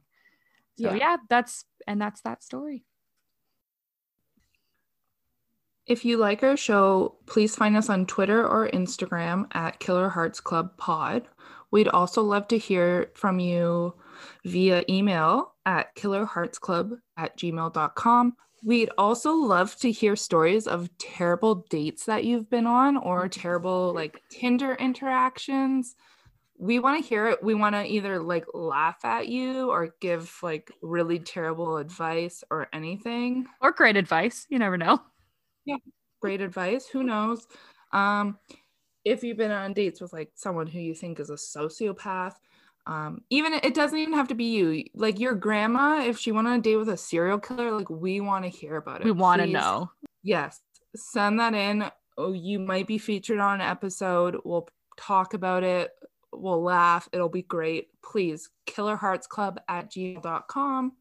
so 0.77 0.89
Yeah. 0.91 0.95
yeah 0.95 1.17
that's 1.29 1.65
and 1.87 1.99
that's 2.01 2.21
that 2.21 2.43
story 2.43 2.83
If 5.85 6.05
you 6.05 6.15
like 6.17 6.43
our 6.43 6.55
show, 6.55 7.17
please 7.25 7.55
find 7.57 7.75
us 7.75 7.89
on 7.89 8.05
Twitter 8.05 8.47
or 8.47 8.69
Instagram 8.69 9.47
at 9.53 9.79
Killer 9.79 10.07
Hearts 10.07 10.39
Club 10.39 10.77
Pod. 10.77 11.27
We'd 11.71 11.89
also 11.89 12.21
love 12.23 12.47
to 12.49 12.57
hear 12.57 13.11
from 13.15 13.39
you 13.39 13.93
via 14.45 14.85
email 14.87 15.52
at 15.65 15.95
killerheartsclub 15.95 16.97
at 17.17 17.37
gmail.com. 17.37 18.35
We'd 18.65 18.91
also 18.97 19.33
love 19.33 19.75
to 19.77 19.91
hear 19.91 20.15
stories 20.15 20.67
of 20.67 20.89
terrible 20.97 21.65
dates 21.69 22.05
that 22.05 22.23
you've 22.23 22.49
been 22.49 22.65
on 22.65 22.95
or 22.95 23.27
terrible 23.27 23.93
like 23.93 24.21
Tinder 24.29 24.75
interactions. 24.75 25.95
We 26.57 26.79
want 26.79 27.01
to 27.03 27.07
hear 27.07 27.27
it. 27.27 27.43
We 27.43 27.55
want 27.55 27.75
to 27.75 27.83
either 27.85 28.19
like 28.21 28.45
laugh 28.53 29.03
at 29.03 29.27
you 29.27 29.69
or 29.69 29.95
give 29.99 30.37
like 30.41 30.71
really 30.81 31.19
terrible 31.19 31.77
advice 31.77 32.43
or 32.51 32.67
anything 32.73 33.47
or 33.61 33.71
great 33.71 33.97
advice 33.97 34.45
you 34.49 34.59
never 34.59 34.77
know 34.77 34.99
Yeah. 35.65 35.77
great 36.21 36.41
advice 36.41 36.87
who 36.87 37.03
knows 37.03 37.47
um 37.91 38.37
if 39.05 39.23
you've 39.23 39.37
been 39.37 39.51
on 39.51 39.73
dates 39.73 39.99
with 40.01 40.13
like 40.13 40.31
someone 40.35 40.67
who 40.67 40.79
you 40.79 40.95
think 40.95 41.19
is 41.19 41.29
a 41.29 41.33
sociopath 41.35 42.35
um 42.85 43.21
even 43.29 43.53
it 43.53 43.73
doesn't 43.73 43.97
even 43.97 44.13
have 44.13 44.27
to 44.27 44.35
be 44.35 44.45
you 44.45 44.83
like 44.93 45.19
your 45.19 45.33
grandma 45.33 46.03
if 46.03 46.17
she 46.19 46.31
went 46.31 46.47
on 46.47 46.59
a 46.59 46.61
date 46.61 46.75
with 46.75 46.89
a 46.89 46.97
serial 46.97 47.39
killer 47.39 47.71
like 47.71 47.89
we 47.89 48.19
want 48.19 48.43
to 48.43 48.49
hear 48.49 48.75
about 48.75 48.99
it 48.99 49.05
we 49.05 49.11
want 49.11 49.41
to 49.41 49.47
know 49.47 49.89
Yes, 50.23 50.61
send 50.95 51.39
that 51.39 51.53
in. 51.53 51.83
Oh, 52.17 52.31
you 52.31 52.57
might 52.57 52.87
be 52.87 52.97
featured 52.97 53.39
on 53.39 53.55
an 53.59 53.67
episode. 53.67 54.37
We'll 54.45 54.69
talk 54.97 55.33
about 55.33 55.63
it. 55.63 55.91
We'll 56.31 56.63
laugh. 56.63 57.09
It'll 57.11 57.29
be 57.29 57.41
great. 57.41 57.89
Please, 58.01 58.49
killerheartsclub 58.65 59.57
at 59.67 59.91
gmail.com. 59.91 60.93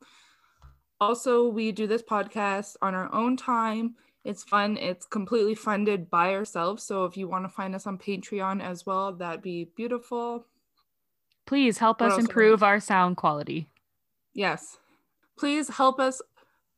Also, 1.00 1.48
we 1.48 1.72
do 1.72 1.86
this 1.86 2.02
podcast 2.02 2.76
on 2.82 2.94
our 2.94 3.12
own 3.14 3.36
time. 3.36 3.94
It's 4.24 4.44
fun. 4.44 4.76
It's 4.76 5.06
completely 5.06 5.54
funded 5.54 6.10
by 6.10 6.34
ourselves. 6.34 6.82
So 6.84 7.04
if 7.04 7.16
you 7.16 7.28
want 7.28 7.44
to 7.44 7.48
find 7.48 7.74
us 7.74 7.86
on 7.86 7.98
Patreon 7.98 8.62
as 8.62 8.84
well, 8.86 9.12
that'd 9.12 9.42
be 9.42 9.70
beautiful. 9.76 10.46
Please 11.52 11.76
help 11.76 12.00
What 12.00 12.06
us 12.06 12.12
else 12.12 12.18
am 12.20 12.24
I- 12.24 12.28
improve 12.30 12.62
our 12.62 12.80
sound 12.80 13.18
quality. 13.18 13.68
Yes. 14.32 14.78
Please 15.38 15.68
help 15.68 16.00
us 16.00 16.22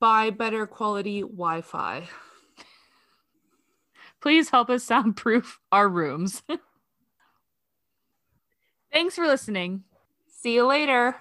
buy 0.01 0.31
better 0.31 0.67
quality 0.67 1.21
Wi 1.21 1.61
Fi. 1.61 2.09
Please 4.21 4.51
help 4.51 4.71
us 4.71 4.83
soundproof 4.83 5.61
our 5.71 5.89
rooms. 5.89 6.43
Thanks 8.93 9.15
for 9.15 9.29
listening. 9.29 9.85
See 10.27 10.55
you 10.57 10.67
later. 10.67 11.19